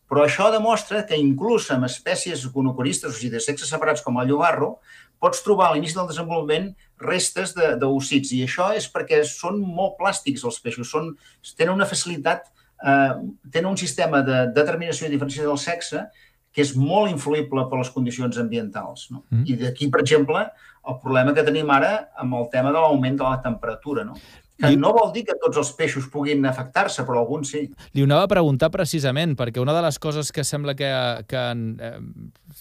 Però 0.07 0.23
això 0.23 0.51
demostra 0.53 1.01
que 1.09 1.17
inclús 1.19 1.71
amb 1.73 1.87
espècies 1.89 2.45
gonocoristes, 2.53 3.11
o 3.11 3.17
sigui, 3.17 3.33
de 3.33 3.41
sexes 3.43 3.73
separats 3.73 4.05
com 4.05 4.21
el 4.21 4.29
llobarro, 4.29 4.77
pots 5.19 5.41
trobar 5.45 5.69
a 5.69 5.75
l'inici 5.75 5.97
del 5.97 6.09
desenvolupament 6.09 6.69
restes 7.01 7.53
d'ossits. 7.55 8.33
I 8.35 8.43
això 8.45 8.69
és 8.77 8.87
perquè 8.93 9.23
són 9.25 9.59
molt 9.61 9.97
plàstics 9.99 10.45
els 10.45 10.61
peixos, 10.63 10.91
són, 10.91 11.11
tenen 11.57 11.75
una 11.75 11.89
facilitat, 11.89 12.47
eh, 12.83 13.13
tenen 13.51 13.71
un 13.71 13.77
sistema 13.77 14.21
de 14.21 14.47
determinació 14.55 15.07
i 15.07 15.13
diferenciació 15.13 15.49
del 15.49 15.61
sexe 15.61 16.07
que 16.53 16.63
és 16.65 16.73
molt 16.73 17.11
influïble 17.11 17.67
per 17.69 17.77
les 17.77 17.89
condicions 17.93 18.37
ambientals. 18.41 19.11
No? 19.13 19.23
Mm. 19.29 19.43
I 19.45 19.57
d'aquí, 19.61 19.91
per 19.93 20.01
exemple, 20.01 20.41
el 20.87 20.99
problema 21.03 21.33
que 21.35 21.45
tenim 21.45 21.69
ara 21.69 22.09
amb 22.17 22.33
el 22.39 22.47
tema 22.53 22.71
de 22.73 22.81
l'augment 22.81 23.19
de 23.19 23.25
la 23.27 23.41
temperatura. 23.43 24.05
No? 24.07 24.17
Que 24.57 24.73
no 24.79 24.89
vol 24.95 25.11
dir 25.13 25.23
que 25.27 25.35
tots 25.37 25.59
els 25.61 25.69
peixos 25.77 26.07
puguin 26.09 26.45
afectar-se, 26.49 27.03
però 27.05 27.21
alguns 27.21 27.51
sí. 27.53 27.63
Li 27.93 28.01
ho 28.01 28.07
anava 28.09 28.25
a 28.25 28.31
preguntar 28.31 28.71
precisament, 28.73 29.35
perquè 29.37 29.61
una 29.61 29.75
de 29.75 29.83
les 29.85 29.99
coses 30.01 30.31
que 30.33 30.45
sembla 30.47 30.73
que, 30.77 30.89
que 31.29 31.43
eh, 31.89 31.91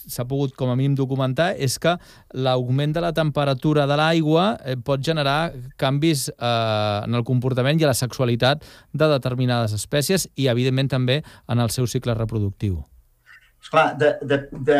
s'ha 0.05 0.27
pogut 0.29 0.53
com 0.59 0.73
a 0.73 0.77
mínim 0.77 0.97
documentar 0.99 1.55
és 1.57 1.79
que 1.81 1.97
l'augment 2.37 2.93
de 2.93 3.05
la 3.05 3.15
temperatura 3.17 3.87
de 3.89 3.97
l'aigua 3.97 4.49
eh, 4.61 4.77
pot 4.77 5.01
generar 5.01 5.55
canvis 5.81 6.29
eh, 6.35 6.51
en 7.07 7.17
el 7.17 7.25
comportament 7.25 7.81
i 7.81 7.89
a 7.89 7.95
la 7.95 7.97
sexualitat 7.97 8.67
de 8.93 9.09
determinades 9.17 9.73
espècies 9.77 10.29
i, 10.35 10.51
evidentment, 10.53 10.93
també 10.93 11.23
en 11.49 11.65
el 11.65 11.73
seu 11.73 11.89
cicle 11.89 12.15
reproductiu. 12.19 12.83
Esclar, 13.66 13.96
de, 13.98 14.12
de, 14.22 14.37
de, 14.62 14.74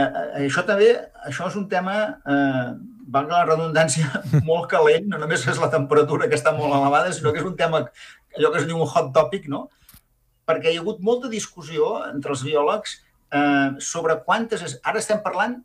això 0.45 0.63
també, 0.63 0.93
això 1.27 1.49
és 1.51 1.57
un 1.59 1.65
tema, 1.67 1.95
eh, 2.23 2.67
valga 3.11 3.41
la 3.41 3.49
redundància, 3.49 4.21
molt 4.47 4.69
calent, 4.71 5.09
no 5.11 5.19
només 5.19 5.43
és 5.51 5.59
la 5.59 5.69
temperatura 5.73 6.29
que 6.31 6.39
està 6.39 6.53
molt 6.55 6.71
elevada, 6.71 7.11
sinó 7.17 7.33
que 7.35 7.43
és 7.43 7.49
un 7.49 7.57
tema, 7.59 7.81
allò 8.39 8.53
que 8.55 8.63
es 8.63 8.69
diu 8.69 8.79
un 8.79 8.87
hot 8.87 9.11
topic, 9.17 9.51
no? 9.51 9.65
Perquè 10.47 10.71
hi 10.71 10.79
ha 10.79 10.85
hagut 10.85 11.03
molta 11.03 11.33
discussió 11.33 11.97
entre 12.13 12.31
els 12.37 12.47
biòlegs 12.47 12.95
eh, 13.35 13.75
sobre 13.83 14.21
quantes... 14.23 14.79
Ara 14.79 15.03
estem 15.03 15.19
parlant, 15.27 15.59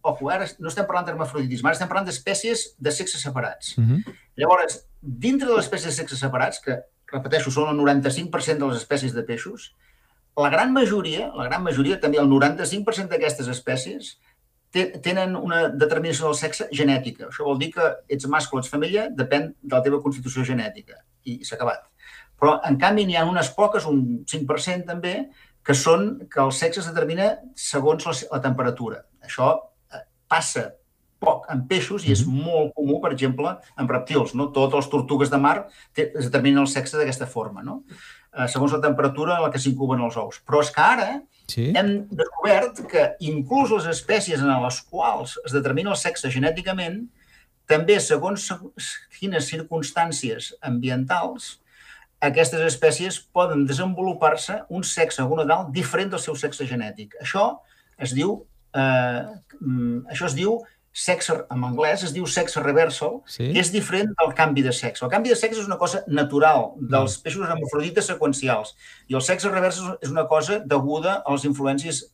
ojo, 0.00 0.32
ara 0.32 0.48
no 0.56 0.72
estem 0.72 0.88
parlant 0.88 1.10
d'hermafroditisme, 1.10 1.68
ara 1.68 1.76
estem 1.76 1.92
parlant 1.92 2.08
d'espècies 2.08 2.70
de 2.80 2.96
sexes 2.96 3.28
separats. 3.28 3.76
Uh 3.76 3.84
mhm. 3.84 4.00
-huh. 4.00 4.20
Llavors, 4.40 4.86
dintre 5.02 5.52
de 5.52 5.54
les 5.54 5.68
espècies 5.68 5.92
de 5.92 6.00
sexes 6.00 6.24
separats, 6.24 6.64
que, 6.64 6.80
repeteixo, 7.12 7.50
són 7.50 7.68
el 7.68 7.76
95% 7.76 8.56
de 8.56 8.72
les 8.72 8.80
espècies 8.80 9.12
de 9.12 9.22
peixos, 9.22 9.74
la 10.36 10.50
gran 10.50 10.72
majoria, 10.72 11.30
la 11.36 11.48
gran 11.48 11.62
majoria, 11.62 12.00
també 12.02 12.18
el 12.18 12.30
95% 12.30 13.12
d'aquestes 13.12 13.50
espècies, 13.52 14.14
tenen 14.74 15.36
una 15.38 15.68
determinació 15.70 16.26
del 16.26 16.38
sexe 16.38 16.66
genètica. 16.74 17.28
Això 17.28 17.46
vol 17.46 17.60
dir 17.60 17.70
que 17.76 17.90
ets 18.10 18.26
mascle 18.26 18.58
o 18.58 18.62
ets 18.62 18.72
femella, 18.72 19.06
depèn 19.14 19.52
de 19.62 19.76
la 19.76 19.82
teva 19.84 20.00
constitució 20.02 20.42
genètica. 20.46 20.98
I 21.30 21.38
s'ha 21.46 21.54
acabat. 21.54 21.84
Però, 22.40 22.56
en 22.66 22.78
canvi, 22.82 23.04
n'hi 23.06 23.14
ha 23.16 23.26
unes 23.28 23.52
poques, 23.54 23.86
un 23.86 24.24
5% 24.26 24.88
també, 24.88 25.14
que 25.64 25.76
són 25.78 26.26
que 26.30 26.42
el 26.42 26.50
sexe 26.52 26.82
es 26.82 26.88
determina 26.90 27.30
segons 27.56 28.04
la, 28.08 28.14
la 28.34 28.40
temperatura. 28.44 29.04
Això 29.24 29.52
eh, 29.54 30.02
passa 30.28 30.72
poc 31.24 31.46
en 31.52 31.62
peixos 31.70 32.04
i 32.04 32.12
és 32.12 32.24
molt 32.28 32.74
comú, 32.76 32.98
per 33.00 33.14
exemple, 33.14 33.54
en 33.80 33.88
reptils. 33.88 34.34
No? 34.36 34.50
Totes 34.52 34.82
les 34.82 34.90
tortugues 34.92 35.32
de 35.32 35.40
mar 35.40 35.56
es 35.96 36.26
determinen 36.26 36.64
el 36.64 36.70
sexe 36.70 36.98
d'aquesta 36.98 37.30
forma. 37.30 37.64
No? 37.64 37.80
Eh, 38.34 38.48
segons 38.50 38.74
la 38.74 38.82
temperatura 38.82 39.38
a 39.38 39.44
la 39.46 39.50
que 39.54 39.60
s'incuben 39.62 40.02
els 40.04 40.16
ous. 40.20 40.40
Però 40.46 40.62
és 40.64 40.70
que 40.74 40.84
ara 40.84 41.08
sí? 41.50 41.70
hem 41.76 41.92
descobert 42.10 42.84
que 42.90 43.08
inclús 43.30 43.72
les 43.74 43.90
espècies 43.94 44.42
en 44.42 44.52
les 44.64 44.80
quals 44.90 45.38
es 45.44 45.54
determina 45.56 45.94
el 45.94 46.00
sexe 46.00 46.32
genèticament, 46.34 47.04
també 47.70 47.96
segons 48.00 48.50
quines 49.18 49.46
circumstàncies 49.48 50.52
ambientals, 50.60 51.54
aquestes 52.24 52.60
espècies 52.64 53.18
poden 53.36 53.64
desenvolupar-se 53.68 54.62
un 54.72 54.84
sexe 54.84 55.24
gonadal 55.28 55.70
diferent 55.72 56.12
del 56.12 56.22
seu 56.22 56.36
sexe 56.40 56.66
genètic. 56.68 57.16
Això 57.20 57.58
es 58.00 58.14
diu, 58.16 58.38
eh, 58.74 59.22
mm, 59.60 60.06
això 60.12 60.26
es 60.26 60.36
diu 60.36 60.58
sexe, 60.94 61.34
en 61.50 61.64
anglès 61.66 62.04
es 62.06 62.12
diu 62.14 62.26
sexe 62.30 62.62
reversal, 62.62 63.18
sí? 63.26 63.48
que 63.50 63.60
és 63.60 63.72
diferent 63.74 64.12
del 64.20 64.34
canvi 64.38 64.62
de 64.62 64.72
sexe. 64.72 65.02
El 65.04 65.10
canvi 65.10 65.32
de 65.32 65.38
sexe 65.38 65.58
és 65.58 65.66
una 65.66 65.78
cosa 65.80 66.04
natural 66.06 66.70
dels 66.78 67.18
mm. 67.18 67.24
peixos 67.26 67.48
hermafrodites 67.48 68.10
seqüencials 68.12 68.76
i 69.10 69.18
el 69.18 69.24
sexe 69.26 69.50
reversal 69.50 69.98
és 70.00 70.14
una 70.14 70.28
cosa 70.30 70.60
deguda 70.62 71.18
a 71.20 71.34
les 71.34 71.48
influències 71.50 72.04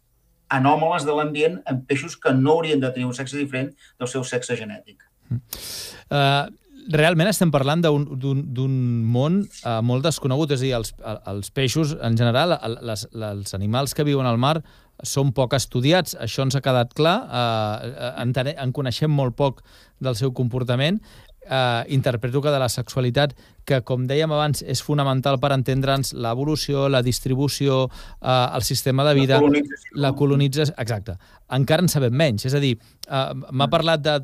anòmales 0.51 1.05
de 1.07 1.15
l'ambient 1.15 1.61
en 1.71 1.85
peixos 1.87 2.17
que 2.17 2.33
no 2.35 2.57
haurien 2.57 2.81
de 2.81 2.91
tenir 2.95 3.07
un 3.07 3.15
sexe 3.15 3.37
diferent 3.39 3.71
del 4.01 4.11
seu 4.11 4.25
sexe 4.25 4.57
genètic. 4.59 5.05
Uh, 5.31 6.49
realment 6.93 7.31
estem 7.31 7.51
parlant 7.55 7.83
d'un 7.85 8.77
món 9.15 9.41
uh, 9.45 9.79
molt 9.87 10.07
desconegut, 10.07 10.53
és 10.55 10.63
a 10.63 10.67
dir, 10.67 10.75
els, 10.79 10.95
els 11.31 11.51
peixos 11.55 11.95
en 12.01 12.19
general, 12.19 12.57
les, 12.87 13.07
els 13.15 13.55
animals 13.59 13.95
que 13.95 14.07
viuen 14.07 14.29
al 14.29 14.41
mar 14.41 14.59
són 15.07 15.33
poc 15.37 15.55
estudiats, 15.57 16.17
això 16.21 16.45
ens 16.45 16.57
ha 16.57 16.61
quedat 16.65 16.93
clar, 16.97 17.15
eh, 17.25 18.11
en, 18.21 18.35
en 18.37 18.73
coneixem 18.77 19.13
molt 19.13 19.37
poc 19.39 19.63
del 20.05 20.17
seu 20.19 20.33
comportament, 20.37 21.01
eh, 21.49 21.85
interpreto 21.89 22.43
que 22.43 22.51
de 22.51 22.59
la 22.59 22.69
sexualitat, 22.69 23.35
que 23.65 23.81
com 23.87 24.07
dèiem 24.09 24.33
abans 24.33 24.63
és 24.63 24.83
fonamental 24.83 25.39
per 25.41 25.53
entendre'ns 25.55 26.15
l'evolució, 26.15 26.89
la 26.89 27.03
distribució, 27.03 27.87
eh, 28.21 28.47
el 28.55 28.63
sistema 28.63 29.05
de 29.05 29.15
vida, 29.15 29.39
la 29.39 29.47
colonització. 29.47 29.97
la 30.01 30.13
colonització, 30.13 30.75
exacte. 30.79 31.17
Encara 31.51 31.83
en 31.83 31.89
sabem 31.89 32.15
menys, 32.15 32.47
és 32.47 32.55
a 32.55 32.61
dir, 32.61 32.77
eh, 33.09 33.35
m'ha 33.35 33.67
mm. 33.67 33.71
parlat 33.71 34.01
de 34.05 34.21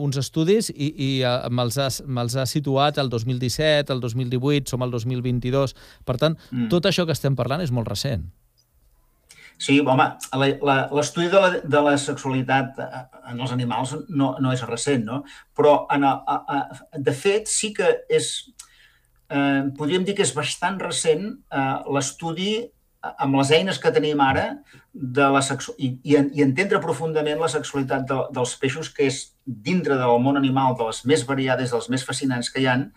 uns 0.00 0.16
estudis 0.16 0.70
i, 0.70 0.86
i 0.88 1.08
uh, 1.20 1.50
me'ls 1.52 1.76
ha, 1.76 1.90
me 2.08 2.24
ha 2.24 2.46
situat 2.48 2.96
el 2.98 3.10
2017, 3.12 3.92
el 3.92 4.00
2018, 4.00 4.70
som 4.70 4.82
al 4.82 4.90
2022. 4.90 5.76
Per 6.08 6.16
tant, 6.16 6.38
mm. 6.50 6.70
tot 6.72 6.88
això 6.88 7.04
que 7.04 7.12
estem 7.12 7.36
parlant 7.36 7.60
és 7.60 7.74
molt 7.74 7.88
recent. 7.92 8.24
Sí, 9.58 9.78
home, 9.80 10.04
l'estudi 10.36 11.30
de, 11.32 11.40
la, 11.40 11.50
de 11.64 11.80
la 11.80 11.94
sexualitat 11.96 12.80
eh, 12.84 13.02
en 13.32 13.40
els 13.40 13.54
animals 13.54 13.94
no, 14.08 14.34
no 14.42 14.52
és 14.52 14.64
recent, 14.68 15.06
no? 15.08 15.22
Però, 15.56 15.78
en 15.94 16.04
a, 16.04 16.12
a, 16.36 16.60
de 16.92 17.16
fet, 17.16 17.48
sí 17.48 17.72
que 17.76 17.88
és... 18.12 18.32
Eh, 19.26 19.62
podríem 19.74 20.04
dir 20.06 20.14
que 20.14 20.22
és 20.22 20.34
bastant 20.36 20.76
recent 20.78 21.24
eh, 21.32 21.78
l'estudi 21.90 22.52
amb 23.16 23.38
les 23.38 23.50
eines 23.54 23.78
que 23.78 23.92
tenim 23.94 24.20
ara 24.22 24.46
de 24.92 25.26
la 25.32 25.42
sexu 25.44 25.74
i, 25.78 25.92
i, 26.04 26.16
i 26.16 26.44
entendre 26.44 26.80
profundament 26.82 27.40
la 27.40 27.50
sexualitat 27.52 28.06
de, 28.08 28.18
dels 28.36 28.54
peixos, 28.60 28.90
que 28.92 29.08
és 29.08 29.20
dintre 29.44 29.98
del 29.98 30.20
món 30.22 30.38
animal 30.40 30.76
de 30.78 30.88
les 30.88 31.02
més 31.08 31.24
variades, 31.28 31.72
dels 31.72 31.88
més 31.92 32.04
fascinants 32.06 32.50
que 32.52 32.62
hi 32.62 32.68
han, 32.70 32.88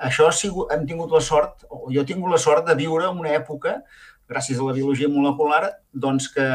això 0.00 0.28
ha 0.28 0.32
sigut, 0.32 0.70
hem 0.72 0.86
tingut 0.88 1.12
la 1.12 1.20
sort, 1.24 1.66
o 1.68 1.90
jo 1.92 2.02
he 2.02 2.08
tingut 2.08 2.32
la 2.32 2.40
sort 2.40 2.68
de 2.68 2.76
viure 2.78 3.10
en 3.10 3.20
una 3.20 3.34
època 3.36 3.80
gràcies 4.30 4.60
a 4.60 4.66
la 4.66 4.74
biologia 4.76 5.10
molecular, 5.10 5.64
doncs 5.90 6.28
que, 6.34 6.46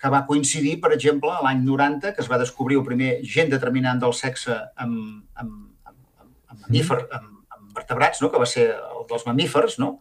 que 0.00 0.12
va 0.12 0.24
coincidir, 0.28 0.78
per 0.80 0.94
exemple, 0.96 1.34
l'any 1.44 1.60
90, 1.66 2.14
que 2.16 2.24
es 2.24 2.30
va 2.30 2.40
descobrir 2.40 2.80
el 2.80 2.86
primer 2.86 3.18
gen 3.36 3.52
determinant 3.52 4.00
del 4.00 4.16
sexe 4.16 4.56
amb, 4.80 4.96
amb, 5.36 5.52
amb, 5.84 6.00
amb 6.48 6.64
mamífer, 6.64 7.02
mm. 7.04 7.20
amb, 7.20 7.44
amb 7.58 7.76
vertebrats, 7.76 8.22
no? 8.24 8.32
que 8.32 8.40
va 8.40 8.48
ser 8.48 8.70
el 8.72 9.04
dels 9.10 9.28
mamífers, 9.28 9.76
no? 9.82 9.98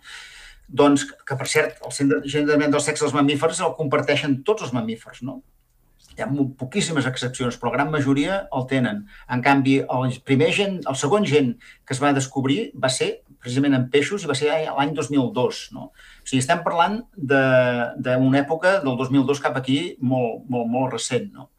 doncs 0.68 1.06
que, 1.12 1.36
per 1.36 1.48
cert, 1.48 1.84
el 1.84 1.94
gen 1.96 2.48
determinant 2.48 2.74
del 2.76 2.84
sexe 2.84 3.06
dels 3.06 3.16
mamífers 3.16 3.62
el 3.64 3.76
comparteixen 3.78 4.42
tots 4.48 4.68
els 4.68 4.74
mamífers, 4.76 5.22
no? 5.24 5.42
Hi 6.18 6.24
ha 6.26 6.28
poquíssimes 6.58 7.06
excepcions, 7.06 7.60
però 7.62 7.70
la 7.70 7.78
gran 7.78 7.92
majoria 7.94 8.40
el 8.58 8.64
tenen. 8.70 9.04
En 9.34 9.44
canvi, 9.46 9.76
el 9.86 10.16
primer 10.26 10.50
gen, 10.58 10.80
el 10.90 10.98
segon 10.98 11.28
gen 11.30 11.52
que 11.86 11.94
es 11.94 12.02
va 12.02 12.14
descobrir 12.16 12.72
va 12.74 12.90
ser 12.90 13.12
precisament 13.38 13.78
en 13.78 13.86
peixos 13.94 14.26
i 14.26 14.30
va 14.30 14.36
ser 14.38 14.50
l'any 14.50 14.96
2002. 14.98 15.60
No? 15.76 15.92
O 15.92 16.26
sigui, 16.26 16.42
estem 16.42 16.64
parlant 16.66 17.04
d'una 17.16 18.42
època 18.42 18.80
del 18.82 18.98
2002 18.98 19.44
cap 19.46 19.62
aquí 19.62 19.78
molt, 20.02 20.48
molt, 20.50 20.72
molt 20.74 20.98
recent. 20.98 21.30
No? 21.36 21.52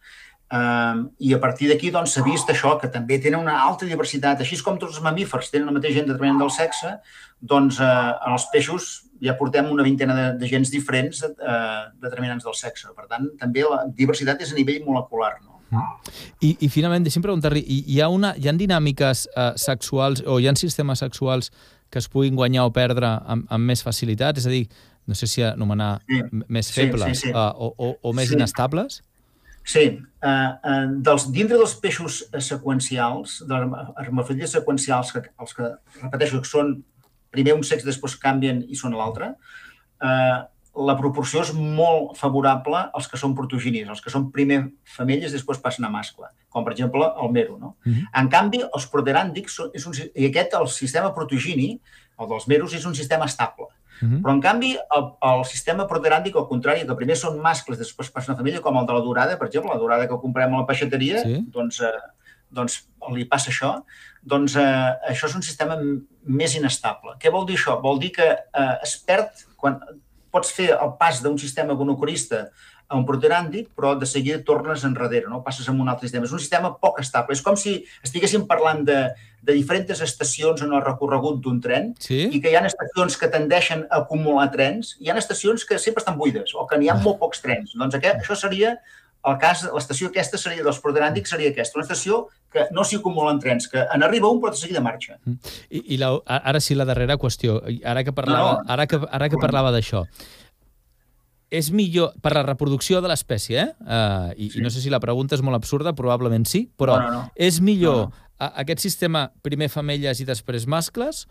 Um, 0.48 1.10
I 1.20 1.34
a 1.36 1.40
partir 1.42 1.68
d'aquí 1.68 1.90
doncs, 1.92 2.14
s'ha 2.16 2.22
vist 2.24 2.48
això, 2.48 2.72
que 2.80 2.88
també 2.88 3.18
tenen 3.20 3.42
una 3.42 3.58
alta 3.66 3.84
diversitat. 3.88 4.40
Així 4.40 4.56
com 4.64 4.78
tots 4.80 4.96
els 4.96 5.04
mamífers 5.04 5.52
tenen 5.52 5.68
el 5.68 5.76
mateix 5.76 5.98
gen 5.98 6.08
determinant 6.08 6.40
del 6.40 6.52
sexe, 6.54 6.94
doncs 7.40 7.80
eh, 7.84 7.84
en 7.84 8.32
els 8.32 8.48
peixos 8.52 8.88
ja 9.22 9.34
portem 9.38 9.68
una 9.70 9.84
vintena 9.84 10.16
de, 10.16 10.26
de 10.40 10.48
gens 10.48 10.70
diferents 10.72 11.22
eh, 11.26 11.84
determinants 12.00 12.48
del 12.48 12.56
sexe. 12.56 12.88
Per 12.96 13.06
tant, 13.10 13.28
també 13.38 13.66
la 13.68 13.84
diversitat 13.94 14.40
és 14.42 14.54
a 14.54 14.58
nivell 14.58 14.84
molecular. 14.86 15.34
No? 15.44 15.58
Mm. 15.68 16.12
I, 16.40 16.54
I 16.64 16.68
finalment, 16.72 17.04
deixi'm 17.04 17.24
preguntar-li, 17.24 17.60
hi, 17.60 17.82
hi, 17.84 18.00
ha 18.00 18.08
una, 18.08 18.32
hi 18.38 18.48
ha 18.48 18.56
dinàmiques 18.56 19.26
eh, 19.28 19.50
sexuals 19.60 20.24
o 20.24 20.38
hi 20.40 20.48
ha 20.48 20.56
sistemes 20.56 21.04
sexuals 21.04 21.52
que 21.92 22.00
es 22.00 22.08
puguin 22.08 22.36
guanyar 22.36 22.66
o 22.68 22.72
perdre 22.72 23.18
amb, 23.28 23.44
amb 23.52 23.68
més 23.68 23.84
facilitat? 23.84 24.40
És 24.40 24.48
a 24.48 24.52
dir, 24.52 24.64
no 25.08 25.16
sé 25.16 25.28
si 25.28 25.44
anomenar 25.44 25.98
sí. 26.04 26.22
més 26.48 26.72
febles 26.72 27.16
sí, 27.16 27.28
sí, 27.28 27.28
sí. 27.28 27.34
Uh, 27.36 27.52
o, 27.56 27.72
o, 27.76 27.92
o 28.10 28.12
més 28.16 28.28
sí. 28.28 28.36
inestables? 28.36 29.02
Sí, 29.68 29.84
uh, 30.00 30.28
uh, 30.64 30.84
dels, 31.04 31.26
dintre 31.34 31.58
dels 31.60 31.74
peixos 31.82 32.22
seqüencials, 32.40 33.42
de 33.48 33.58
les 33.60 33.90
hermafrodites 34.06 34.54
seqüencials, 34.56 35.10
que, 35.12 35.26
els 35.44 35.56
que, 35.56 35.72
repeteixo, 36.00 36.40
que 36.40 36.48
són 36.48 36.78
primer 37.34 37.58
un 37.58 37.66
sexe, 37.68 37.84
després 37.84 38.16
canvien 38.22 38.62
i 38.64 38.78
són 38.78 38.96
l'altre, 38.96 39.34
uh, 40.00 40.38
la 40.88 40.94
proporció 40.96 41.42
és 41.42 41.50
molt 41.52 42.14
favorable 42.16 42.80
als 42.94 43.08
que 43.10 43.18
són 43.20 43.34
protoginis, 43.36 43.88
els 43.90 44.00
que 44.00 44.12
són 44.14 44.28
primer 44.34 44.60
femelles 44.96 45.32
i 45.32 45.36
després 45.36 45.60
passen 45.60 45.84
a 45.84 45.90
mascle, 45.92 46.30
com 46.48 46.64
per 46.64 46.72
exemple 46.72 47.08
el 47.22 47.32
mero. 47.34 47.58
No? 47.58 47.74
Uh 47.84 47.92
-huh. 47.92 48.06
En 48.22 48.28
canvi, 48.28 48.62
els 48.62 48.88
proteràndics, 48.92 49.58
és 49.74 49.86
un, 49.86 49.92
i 50.14 50.26
aquest, 50.26 50.54
el 50.54 50.68
sistema 50.68 51.12
protogini, 51.14 51.80
el 52.18 52.28
dels 52.28 52.46
meros, 52.46 52.74
és 52.74 52.84
un 52.86 52.94
sistema 52.94 53.24
estable. 53.24 53.66
Uh 54.00 54.08
-huh. 54.08 54.20
Però, 54.22 54.32
en 54.32 54.40
canvi, 54.40 54.72
el, 54.96 55.04
el 55.30 55.44
sistema 55.44 55.86
proteràndic, 55.86 56.36
al 56.36 56.48
contrari, 56.48 56.86
que 56.86 56.94
primer 56.94 57.16
són 57.16 57.40
mascles, 57.40 57.78
després 57.78 58.10
passen 58.10 58.34
a 58.34 58.36
família, 58.36 58.60
com 58.60 58.76
el 58.76 58.86
de 58.86 58.92
la 58.92 59.00
dorada, 59.00 59.38
per 59.38 59.48
exemple, 59.48 59.72
la 59.72 59.78
dorada 59.78 60.08
que 60.08 60.20
comprem 60.20 60.54
a 60.54 60.58
la 60.58 60.66
peixateria, 60.66 61.22
sí. 61.22 61.44
doncs, 61.48 61.80
eh, 61.80 62.00
doncs 62.50 62.88
li 63.14 63.24
passa 63.24 63.50
això, 63.50 63.82
doncs 64.22 64.56
eh, 64.56 64.92
això 65.10 65.26
és 65.26 65.34
un 65.34 65.42
sistema 65.42 65.78
més 66.22 66.54
inestable. 66.54 67.16
Què 67.18 67.30
vol 67.30 67.46
dir 67.46 67.56
això? 67.56 67.80
Vol 67.80 67.98
dir 67.98 68.12
que 68.12 68.28
eh, 68.28 68.76
es 68.82 68.96
perd, 69.06 69.30
quan 69.56 69.80
pots 70.30 70.52
fer 70.52 70.70
el 70.76 70.92
pas 70.98 71.22
d'un 71.22 71.38
sistema 71.38 71.74
gonocorista 71.74 72.48
a 72.88 72.96
un 72.96 73.04
proteràndic, 73.04 73.68
però 73.76 73.92
de 74.00 74.06
seguida 74.08 74.40
tornes 74.44 74.84
enrere, 74.88 75.26
no? 75.28 75.42
passes 75.44 75.68
a 75.68 75.72
un 75.72 75.88
altre 75.88 76.08
sistema. 76.08 76.24
És 76.24 76.32
un 76.32 76.40
sistema 76.40 76.72
poc 76.80 77.02
estable. 77.02 77.36
És 77.36 77.44
com 77.44 77.56
si 77.60 77.74
estiguéssim 78.04 78.46
parlant 78.48 78.80
de, 78.88 78.98
de 79.44 79.56
diferents 79.56 80.00
estacions 80.04 80.62
en 80.64 80.72
el 80.72 80.84
recorregut 80.84 81.42
d'un 81.44 81.60
tren 81.60 81.92
sí? 82.00 82.24
i 82.32 82.40
que 82.40 82.52
hi 82.52 82.56
ha 82.56 82.64
estacions 82.66 83.18
que 83.20 83.28
tendeixen 83.32 83.84
a 83.90 84.00
acumular 84.04 84.48
trens 84.54 84.96
i 84.98 85.06
hi 85.06 85.12
ha 85.12 85.18
estacions 85.20 85.66
que 85.68 85.78
sempre 85.78 86.00
estan 86.00 86.16
buides 86.16 86.56
o 86.56 86.64
que 86.66 86.80
n'hi 86.80 86.88
ha 86.88 86.96
ah. 86.96 87.04
molt 87.04 87.20
pocs 87.20 87.44
trens. 87.44 87.76
Doncs 87.76 88.00
aquest, 88.00 88.24
això 88.24 88.38
seria 88.40 88.78
el 89.28 89.36
cas, 89.42 89.64
l'estació 89.74 90.08
aquesta 90.08 90.38
seria 90.40 90.64
dels 90.64 90.78
proteràndics 90.80 91.32
seria 91.34 91.50
aquesta, 91.52 91.76
una 91.76 91.84
estació 91.84 92.20
que 92.52 92.64
no 92.72 92.84
s'hi 92.86 93.00
acumulen 93.00 93.40
trens, 93.42 93.66
que 93.68 93.82
en 93.82 94.04
arriba 94.06 94.30
un 94.30 94.38
però 94.40 94.54
de 94.54 94.60
seguida 94.60 94.80
marxa. 94.80 95.18
Mm. 95.26 95.54
I, 95.68 95.82
i 95.94 95.98
la, 96.00 96.12
ara 96.38 96.62
sí 96.64 96.76
la 96.78 96.86
darrera 96.88 97.18
qüestió, 97.20 97.58
ara 97.84 98.04
que 98.06 98.14
parlava, 98.16 98.60
no, 98.60 98.62
no. 98.62 98.72
ara 98.72 98.86
que, 98.88 99.00
ara 99.18 99.28
que 99.28 99.40
parlava 99.42 99.74
d'això, 99.74 100.06
és 101.50 101.70
millor 101.72 102.12
per 102.22 102.34
la 102.36 102.44
reproducció 102.44 103.00
de 103.00 103.10
l'espècie, 103.10 103.62
eh? 103.62 103.68
Uh, 103.80 104.32
i, 104.36 104.50
sí. 104.52 104.60
I 104.60 104.64
no 104.64 104.72
sé 104.72 104.82
si 104.84 104.92
la 104.92 105.00
pregunta 105.00 105.36
és 105.38 105.42
molt 105.44 105.56
absurda, 105.56 105.94
probablement 105.96 106.44
sí, 106.48 106.66
però 106.78 106.98
no, 107.00 107.08
no, 107.08 107.20
no. 107.22 107.36
és 107.48 107.60
millor 107.64 108.08
no, 108.08 108.08
no. 108.10 108.50
aquest 108.64 108.84
sistema 108.84 109.28
primer 109.44 109.70
femelles 109.72 110.20
i 110.20 110.28
després 110.28 110.68
mascles 110.68 111.24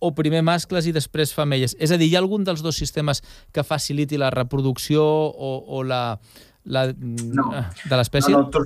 o 0.00 0.10
primer 0.16 0.42
mascles 0.42 0.88
i 0.88 0.94
després 0.96 1.34
femelles? 1.36 1.76
És 1.78 1.92
a 1.92 1.98
dir, 2.00 2.10
hi 2.10 2.16
ha 2.16 2.22
algun 2.24 2.44
dels 2.46 2.64
dos 2.64 2.78
sistemes 2.80 3.22
que 3.54 3.64
faciliti 3.66 4.18
la 4.18 4.32
reproducció 4.34 5.04
o, 5.04 5.56
o 5.68 5.82
la, 5.86 6.18
la, 6.64 6.88
no. 6.96 7.50
de 7.84 8.00
l'espècie? 8.00 8.34
No, 8.34 8.48
no, 8.48 8.64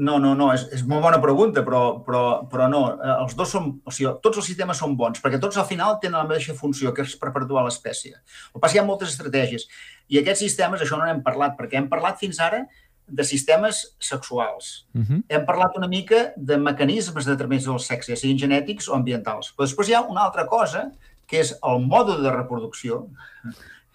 no, 0.00 0.16
no, 0.18 0.32
no, 0.34 0.48
és, 0.56 0.64
és 0.72 0.82
molt 0.88 1.04
bona 1.04 1.18
pregunta, 1.20 1.62
però, 1.66 1.80
però, 2.04 2.22
però 2.50 2.66
no. 2.72 2.80
Eh, 2.96 3.14
els 3.20 3.34
dos 3.36 3.52
són, 3.52 3.68
o 3.84 3.92
sigui, 3.92 4.10
tots 4.24 4.40
els 4.40 4.48
sistemes 4.48 4.80
són 4.80 4.96
bons, 4.96 5.20
perquè 5.20 5.40
tots 5.42 5.58
al 5.60 5.66
final 5.68 5.98
tenen 6.00 6.18
la 6.18 6.26
mateixa 6.28 6.56
funció, 6.56 6.94
que 6.96 7.04
és 7.04 7.16
per 7.20 7.28
perpetuar 7.34 7.66
l'espècie. 7.66 8.14
El 8.16 8.54
que 8.56 8.62
passa 8.64 8.78
hi 8.78 8.80
ha 8.80 8.86
moltes 8.88 9.12
estratègies. 9.12 9.68
I 10.08 10.22
aquests 10.22 10.44
sistemes, 10.46 10.80
això 10.80 10.96
no 10.96 11.04
n'hem 11.04 11.20
parlat, 11.26 11.56
perquè 11.58 11.76
hem 11.80 11.90
parlat 11.92 12.16
fins 12.22 12.40
ara 12.40 12.64
de 13.10 13.26
sistemes 13.26 13.82
sexuals. 13.98 14.86
Uh 14.94 15.02
-huh. 15.02 15.22
Hem 15.28 15.44
parlat 15.44 15.76
una 15.76 15.88
mica 15.88 16.32
de 16.36 16.56
mecanismes 16.56 17.26
de 17.26 17.36
transmissió 17.36 17.72
del 17.72 17.80
sexe, 17.80 18.16
siguin 18.16 18.38
genètics 18.38 18.88
o 18.88 18.94
ambientals. 18.94 19.52
Però 19.54 19.66
després 19.66 19.88
hi 19.88 19.94
ha 19.94 20.02
una 20.02 20.22
altra 20.22 20.46
cosa, 20.46 20.90
que 21.26 21.40
és 21.40 21.58
el 21.62 21.84
mode 21.86 22.22
de 22.22 22.30
reproducció, 22.30 23.08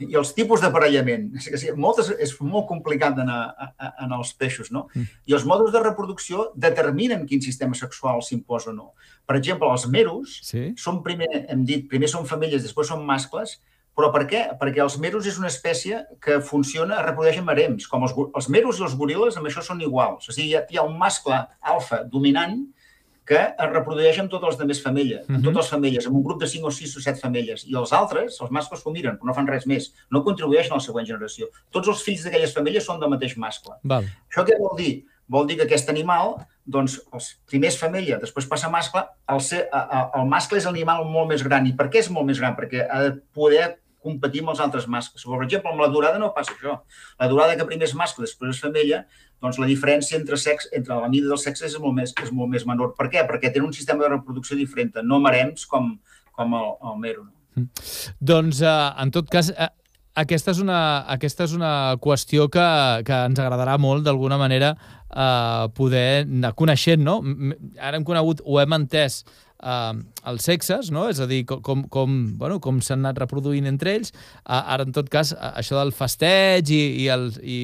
i 0.03 0.17
els 0.19 0.34
tipus 0.36 0.63
d'aparellament. 0.63 1.29
És, 1.39 1.47
que 1.51 1.60
sí, 1.62 1.71
moltes, 1.79 2.12
és 2.21 2.34
molt 2.43 2.67
complicat 2.71 3.19
a, 3.23 3.38
en 4.03 4.15
els 4.17 4.34
peixos, 4.39 4.71
no? 4.75 4.88
Mm. 4.93 5.13
I 5.31 5.38
els 5.38 5.45
mòduls 5.47 5.71
de 5.75 5.84
reproducció 5.84 6.49
determinen 6.55 7.23
quin 7.29 7.43
sistema 7.43 7.77
sexual 7.77 8.23
s'imposa 8.25 8.73
o 8.73 8.75
no. 8.75 8.91
Per 9.25 9.38
exemple, 9.39 9.69
els 9.71 9.88
meros 9.91 10.39
sí? 10.45 10.67
són 10.79 11.01
primer, 11.05 11.31
hem 11.49 11.63
dit, 11.67 11.88
primer 11.91 12.12
són 12.12 12.27
femelles, 12.29 12.63
després 12.65 12.91
són 12.91 13.05
mascles, 13.08 13.58
però 13.95 14.10
per 14.12 14.25
què? 14.27 14.41
Perquè 14.60 14.81
els 14.84 14.97
meros 14.99 15.27
és 15.29 15.38
una 15.39 15.47
espècie 15.47 16.01
que 16.23 16.41
funciona, 16.43 16.99
reprodueix 17.05 17.39
en 17.39 17.51
harems. 17.51 17.88
Com 17.88 18.03
els, 18.03 18.15
els 18.27 18.49
meros 18.51 18.81
i 18.81 18.84
els 18.84 18.95
goril·les 18.99 19.38
amb 19.39 19.47
això 19.47 19.63
són 19.63 19.79
iguals. 19.86 20.27
O 20.27 20.36
sigui, 20.36 20.49
hi 20.51 20.58
ha, 20.60 20.65
hi 20.67 20.81
ha 20.81 20.84
un 20.84 20.97
mascle 20.99 21.38
alfa 21.63 22.01
dominant 22.12 22.60
que 23.25 23.39
es 23.41 23.71
reprodueix 23.71 24.19
amb 24.21 24.29
totes 24.29 24.59
les 24.59 24.69
més 24.69 24.81
femelles, 24.83 25.23
amb 25.25 25.38
uh 25.38 25.39
-huh. 25.39 25.43
totes 25.47 25.57
les 25.61 25.71
femelles, 25.73 26.07
amb 26.07 26.15
un 26.15 26.23
grup 26.23 26.39
de 26.41 26.47
5 26.47 26.67
o 26.67 26.71
6 26.71 26.97
o 26.97 27.01
7 27.01 27.19
femelles. 27.19 27.65
I 27.67 27.75
els 27.75 27.93
altres, 27.93 28.39
els 28.41 28.51
mascles 28.51 28.81
s'ho 28.81 28.91
miren, 28.91 29.17
però 29.17 29.25
no 29.25 29.33
fan 29.33 29.47
res 29.47 29.65
més. 29.65 29.93
No 30.11 30.23
contribueixen 30.23 30.71
a 30.71 30.75
la 30.75 30.81
següent 30.81 31.07
generació. 31.07 31.47
Tots 31.71 31.88
els 31.88 32.03
fills 32.03 32.23
d'aquelles 32.23 32.53
femelles 32.53 32.85
són 32.85 32.99
del 32.99 33.09
mateix 33.09 33.35
mascle. 33.38 33.73
Val. 33.83 34.03
Això 34.29 34.45
què 34.45 34.59
vol 34.59 34.77
dir? 34.77 35.05
Vol 35.27 35.47
dir 35.47 35.57
que 35.57 35.63
aquest 35.63 35.89
animal, 35.89 36.35
doncs, 36.65 37.01
els 37.13 37.39
primers 37.49 37.77
femella, 37.77 38.19
després 38.19 38.45
passa 38.45 38.69
mascle, 38.69 39.01
el, 39.27 39.41
ser, 39.41 39.67
el 40.15 40.27
mascle 40.27 40.57
és 40.57 40.65
l'animal 40.65 41.03
molt 41.05 41.29
més 41.29 41.43
gran. 41.43 41.65
I 41.65 41.73
per 41.73 41.89
què 41.89 41.99
és 41.99 42.09
molt 42.09 42.27
més 42.27 42.39
gran? 42.39 42.55
Perquè 42.55 42.88
ha 42.89 43.01
de 43.01 43.11
poder 43.33 43.79
competir 44.05 44.43
amb 44.43 44.53
els 44.53 44.63
altres 44.63 44.87
mascles. 44.91 45.25
Per 45.25 45.43
exemple, 45.43 45.73
amb 45.73 45.83
la 45.83 45.91
durada 45.91 46.21
no 46.21 46.31
passa 46.35 46.53
això. 46.55 46.79
La 47.21 47.29
durada 47.31 47.57
que 47.57 47.67
primer 47.67 47.89
és 47.89 47.95
mascle, 47.97 48.25
després 48.27 48.55
és 48.55 48.63
femella, 48.63 49.03
doncs 49.43 49.59
la 49.61 49.69
diferència 49.69 50.17
entre, 50.19 50.37
sex, 50.41 50.69
entre 50.77 50.97
la 51.01 51.09
mida 51.11 51.29
dels 51.31 51.45
sexes 51.45 51.73
és 51.73 51.81
molt, 51.81 51.97
més, 51.97 52.13
és 52.23 52.33
molt 52.33 52.51
més 52.53 52.65
menor. 52.69 52.93
Per 52.97 53.09
què? 53.11 53.25
Perquè 53.29 53.51
tenen 53.51 53.69
un 53.69 53.77
sistema 53.77 54.05
de 54.05 54.13
reproducció 54.15 54.57
diferent, 54.57 54.95
no 55.03 55.21
marems 55.23 55.65
com, 55.69 55.95
com 56.35 56.59
el, 56.59 56.69
el 56.91 57.01
mero. 57.01 57.25
No? 57.25 57.33
Mm. 57.55 57.89
Doncs, 58.33 58.61
uh, 58.63 58.93
en 59.01 59.11
tot 59.15 59.29
cas, 59.31 59.51
uh, 59.53 59.69
aquesta 60.15 60.53
és 60.55 60.61
una, 60.63 60.79
aquesta 61.11 61.47
és 61.47 61.55
una 61.55 61.71
qüestió 62.03 62.47
que, 62.51 62.65
que 63.07 63.21
ens 63.29 63.39
agradarà 63.41 63.77
molt, 63.81 64.05
d'alguna 64.07 64.39
manera, 64.39 64.73
uh, 65.09 65.67
poder 65.75 66.23
anar 66.23 66.53
coneixent, 66.55 67.03
no? 67.03 67.19
Ara 67.79 67.99
hem 67.99 68.07
conegut, 68.07 68.43
o 68.43 68.61
hem 68.61 68.77
entès, 68.79 69.23
eh, 69.61 69.93
els 70.31 70.47
sexes, 70.47 70.91
no? 70.93 71.07
és 71.11 71.19
a 71.21 71.27
dir, 71.29 71.43
com, 71.45 71.85
com, 71.91 72.15
bueno, 72.39 72.59
com 72.63 72.81
s'han 72.83 73.03
anat 73.03 73.21
reproduint 73.23 73.69
entre 73.69 73.95
ells. 73.97 74.13
Uh, 74.43 74.59
ara, 74.59 74.85
en 74.87 74.95
tot 74.95 75.09
cas, 75.11 75.33
això 75.53 75.79
del 75.79 75.93
festeig 75.95 76.71
i, 76.73 76.81
i, 77.05 77.07
el, 77.13 77.29
i 77.41 77.59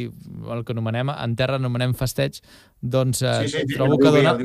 el 0.54 0.66
que 0.66 0.76
anomenem, 0.76 1.12
en 1.14 1.36
terra 1.40 1.60
anomenem 1.62 1.96
festeig, 1.98 2.42
doncs 2.82 3.22
sí, 3.22 3.34
sí, 3.48 3.66
sí, 3.66 3.76
trobo, 3.76 4.00
que 4.02 4.14
dona, 4.14 4.38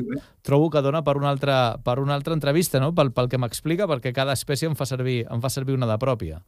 trobo 0.45 0.69
que 0.73 0.83
dona 0.85 1.01
per 1.05 1.17
una 1.17 1.31
altra, 1.33 1.57
per 1.83 1.97
una 2.03 2.17
altra 2.17 2.37
entrevista, 2.37 2.81
no? 2.83 2.93
pel, 2.97 3.13
pel 3.15 3.31
que 3.31 3.41
m'explica, 3.41 3.89
perquè 3.89 4.13
cada 4.13 4.37
espècie 4.37 4.69
em 4.69 4.77
fa 4.77 4.89
servir, 4.89 5.23
em 5.31 5.41
fa 5.41 5.53
servir 5.53 5.77
una 5.77 5.89
de 5.89 5.97
pròpia. 6.01 6.43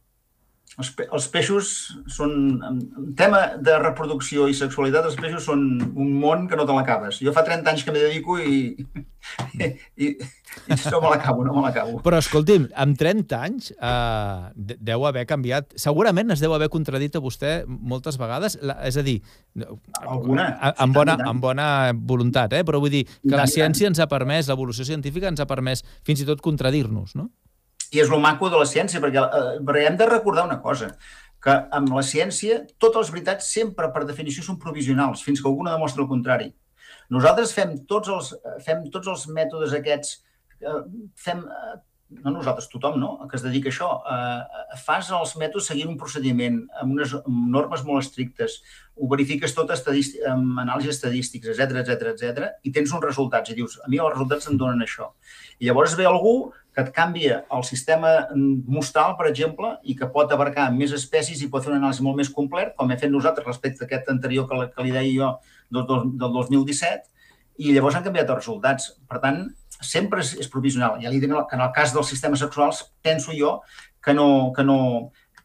Els, 0.80 0.90
pe 0.96 1.06
els 1.12 1.28
peixos 1.32 1.70
són... 2.08 2.34
En 2.66 2.80
tema 3.18 3.40
de 3.60 3.76
reproducció 3.82 4.46
i 4.48 4.56
sexualitat, 4.56 5.06
els 5.10 5.18
peixos 5.20 5.44
són 5.48 5.64
un 5.90 6.12
món 6.22 6.46
que 6.48 6.56
no 6.58 6.64
te 6.68 6.76
l'acabes. 6.76 7.20
Jo 7.24 7.34
fa 7.36 7.44
30 7.46 7.72
anys 7.72 7.84
que 7.84 7.92
m'hi 7.92 8.04
dedico 8.04 8.38
i, 8.40 8.60
i, 9.60 9.68
i, 10.00 10.08
i 10.08 10.78
no 10.92 11.00
me 11.02 11.10
l'acabo, 11.12 11.44
no 11.44 11.56
me 11.56 11.64
l'acabo. 11.66 12.00
Però 12.04 12.20
escolti'm, 12.22 12.68
amb 12.84 12.96
30 13.00 13.40
anys 13.40 13.70
eh, 13.74 14.72
deu 14.90 15.04
haver 15.08 15.26
canviat... 15.28 15.76
Segurament 15.80 16.32
es 16.32 16.44
deu 16.44 16.54
haver 16.56 16.70
contradit 16.72 17.18
a 17.18 17.24
vostè 17.24 17.52
moltes 17.66 18.18
vegades, 18.20 18.56
la, 18.64 18.78
és 18.88 18.96
a 18.96 19.04
dir... 19.06 19.18
Alguna. 20.00 20.48
Amb 20.72 20.96
bona, 20.96 21.18
amb 21.26 21.44
bona 21.44 21.68
voluntat, 21.94 22.56
eh? 22.56 22.64
però 22.66 22.80
vull 22.80 22.94
dir 22.94 23.04
que 23.04 23.36
la 23.36 23.48
ciència 23.50 23.90
ens 23.90 24.00
ha 24.00 24.08
permès, 24.10 24.48
l'evolució 24.48 24.88
científica 24.88 25.28
ens 25.28 25.42
ha 25.42 25.48
permès 25.50 25.84
fins 26.06 26.24
i 26.24 26.28
tot 26.28 26.42
contradir-nos, 26.44 27.16
no? 27.18 27.28
I 27.90 28.04
és 28.04 28.10
el 28.10 28.22
maco 28.22 28.50
de 28.50 28.58
la 28.60 28.68
ciència, 28.70 29.00
perquè, 29.02 29.22
eh, 29.22 29.84
hem 29.86 29.96
de 29.98 30.06
recordar 30.06 30.46
una 30.46 30.60
cosa, 30.62 30.92
que 31.42 31.56
amb 31.76 31.92
la 31.96 32.04
ciència 32.04 32.62
totes 32.78 33.06
les 33.06 33.12
veritats 33.16 33.52
sempre, 33.52 33.90
per 33.92 34.04
definició, 34.04 34.44
són 34.44 34.60
provisionals, 34.62 35.24
fins 35.26 35.40
que 35.40 35.48
algú 35.48 35.64
no 35.64 35.72
demostra 35.72 36.04
el 36.04 36.10
contrari. 36.10 36.50
Nosaltres 37.10 37.54
fem 37.56 37.78
tots 37.90 38.10
els, 38.12 38.34
fem 38.66 38.84
tots 38.94 39.08
els 39.10 39.26
mètodes 39.34 39.72
aquests, 39.74 40.18
eh, 40.60 40.82
fem, 41.18 41.40
eh, 41.42 41.78
no 42.24 42.32
nosaltres, 42.34 42.68
tothom 42.70 42.98
no? 43.00 43.10
que 43.30 43.38
es 43.38 43.42
dedica 43.42 43.70
a 43.70 43.72
això, 43.72 43.88
eh, 44.12 44.76
fas 44.84 45.10
els 45.14 45.34
mètodes 45.40 45.68
seguint 45.70 45.92
un 45.92 45.98
procediment 45.98 46.60
amb 46.82 46.94
unes 46.96 47.14
amb 47.20 47.50
normes 47.54 47.84
molt 47.86 48.04
estrictes, 48.04 48.60
ho 48.98 49.08
verifiques 49.10 49.54
tot 49.56 49.70
amb 49.72 50.58
anàlisis 50.62 50.96
estadístics, 50.96 51.50
etc 51.54 51.82
etc 51.82 52.10
etc 52.12 52.50
i 52.62 52.74
tens 52.74 52.92
uns 52.92 53.06
resultats 53.06 53.50
i 53.50 53.58
dius, 53.58 53.78
a 53.84 53.88
mi 53.88 54.02
els 54.02 54.12
resultats 54.12 54.50
em 54.50 54.58
donen 54.58 54.82
això. 54.86 55.12
I 55.60 55.68
llavors 55.68 55.94
ve 55.98 56.06
algú 56.08 56.52
que 56.74 56.84
et 56.86 56.90
canvia 56.94 57.42
el 57.52 57.64
sistema 57.68 58.10
mostral, 58.34 59.16
per 59.18 59.28
exemple, 59.28 59.74
i 59.82 59.96
que 59.98 60.08
pot 60.14 60.32
abarcar 60.32 60.70
més 60.72 60.94
espècies 60.96 61.42
i 61.42 61.48
pot 61.52 61.64
fer 61.64 61.72
un 61.74 61.80
anàlisi 61.80 62.04
molt 62.06 62.16
més 62.20 62.30
complet, 62.32 62.72
com 62.78 62.90
hem 62.90 63.00
fet 63.00 63.12
nosaltres 63.12 63.46
respecte 63.46 63.84
a 63.84 63.88
aquest 63.88 64.08
anterior 64.12 64.46
que, 64.48 64.60
que 64.74 64.86
li 64.86 64.94
deia 64.94 65.12
jo 65.12 65.30
del, 65.76 66.12
del 66.20 66.36
2017, 66.38 67.10
i 67.60 67.74
llavors 67.74 67.98
han 67.98 68.06
canviat 68.06 68.30
els 68.30 68.40
resultats. 68.40 68.92
Per 69.10 69.20
tant, 69.20 69.42
sempre 69.80 70.24
és, 70.24 70.32
és 70.40 70.48
provisional. 70.48 70.96
Ja 71.02 71.12
li 71.12 71.20
dic 71.20 71.32
que 71.32 71.58
en 71.58 71.64
el 71.66 71.72
cas 71.76 71.92
dels 71.96 72.08
sistemes 72.08 72.40
sexuals 72.40 72.86
penso 73.02 73.36
jo 73.36 73.58
que 74.04 74.14
no, 74.16 74.52
que 74.56 74.64
no, 74.64 74.78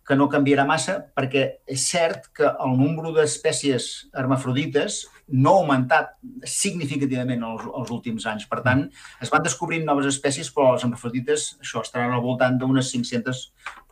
que 0.05 0.15
no 0.17 0.29
canviarà 0.29 0.65
massa 0.69 0.99
perquè 1.17 1.45
és 1.65 1.87
cert 1.89 2.29
que 2.37 2.45
el 2.47 2.77
nombre 2.77 3.13
d'espècies 3.15 4.07
hermafrodites 4.13 5.03
no 5.27 5.55
ha 5.55 5.61
augmentat 5.61 6.11
significativament 6.45 7.41
els, 7.47 7.63
els 7.65 7.93
últims 7.93 8.27
anys. 8.29 8.45
Per 8.49 8.61
tant, 8.65 8.85
es 9.23 9.31
van 9.33 9.43
descobrint 9.45 9.85
noves 9.87 10.05
espècies, 10.11 10.51
però 10.53 10.75
les 10.75 10.85
amfrodites, 10.85 11.55
això, 11.63 11.81
estaran 11.81 12.13
al 12.13 12.21
voltant 12.21 12.59
d'unes 12.61 12.91
500 12.93 13.41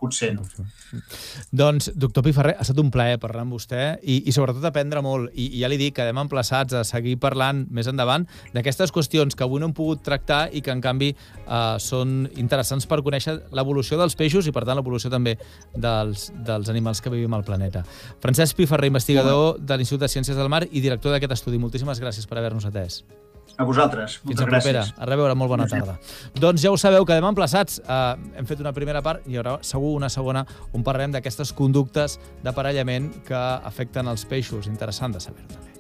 potser. 0.04 0.34
No? 0.36 0.44
Doncs, 1.56 1.90
doctor 1.98 2.26
Piferrer, 2.28 2.54
ha 2.60 2.66
estat 2.66 2.80
un 2.82 2.92
plaer 2.94 3.18
parlar 3.22 3.46
amb 3.46 3.56
vostè 3.56 3.96
i, 4.04 4.20
i 4.28 4.36
sobretot 4.36 4.66
aprendre 4.68 5.02
molt. 5.06 5.32
I, 5.34 5.48
I 5.58 5.64
ja 5.64 5.72
li 5.72 5.80
dic, 5.82 5.96
quedem 5.98 6.22
emplaçats 6.22 6.76
a 6.78 6.84
seguir 6.88 7.16
parlant 7.24 7.64
més 7.74 7.90
endavant 7.90 8.28
d'aquestes 8.54 8.94
qüestions 8.94 9.38
que 9.38 9.48
avui 9.48 9.64
no 9.64 9.72
hem 9.72 9.76
pogut 9.78 10.04
tractar 10.06 10.46
i 10.54 10.62
que, 10.62 10.74
en 10.76 10.84
canvi, 10.84 11.14
eh, 11.16 11.64
són 11.82 12.28
interessants 12.38 12.86
per 12.90 13.02
conèixer 13.06 13.40
l'evolució 13.56 13.98
dels 13.98 14.18
peixos 14.20 14.46
i, 14.46 14.54
per 14.54 14.68
tant, 14.68 14.78
l'evolució 14.78 15.10
també 15.14 15.38
dels, 16.04 16.30
dels 16.46 16.70
animals 16.70 17.02
que 17.02 17.12
vivim 17.14 17.34
al 17.34 17.48
planeta. 17.48 17.84
Francesc 18.24 18.60
Piferrer, 18.60 18.92
investigador 18.92 19.60
de 19.60 19.80
l'Institut 19.80 20.06
de 20.06 20.12
Ciències 20.12 20.38
del 20.38 20.52
Mar 20.52 20.66
i 20.70 20.84
director 20.84 21.16
d'aquest 21.16 21.40
estudi. 21.40 21.62
Moltíssimes 21.62 22.04
gràcies 22.04 22.30
per 22.30 22.40
haver-nos 22.40 22.70
atès. 22.70 23.04
A 23.58 23.64
vosaltres. 23.64 24.18
Fins 24.26 24.42
a 24.42 24.48
propera. 24.48 24.82
Gràcies. 24.82 24.96
A 24.98 25.06
reveure, 25.06 25.36
molt 25.38 25.52
bona 25.52 25.68
tarda. 25.70 25.98
Doncs 26.34 26.64
ja 26.64 26.72
ho 26.74 26.78
sabeu, 26.80 27.06
quedem 27.06 27.28
emplaçats. 27.30 27.78
Uh, 27.86 28.16
hem 28.40 28.50
fet 28.50 28.64
una 28.64 28.74
primera 28.74 29.04
part 29.06 29.28
i 29.28 29.36
hi 29.36 29.42
haurà 29.42 29.60
segur 29.66 29.94
una 30.00 30.10
segona 30.10 30.46
on 30.74 30.86
parlarem 30.86 31.14
d'aquestes 31.14 31.54
conductes 31.54 32.18
d'aparellament 32.46 33.12
que 33.28 33.44
afecten 33.74 34.10
els 34.10 34.26
peixos. 34.26 34.72
Interessant 34.72 35.14
de 35.14 35.22
saber-ho 35.22 35.54
també. 35.54 35.73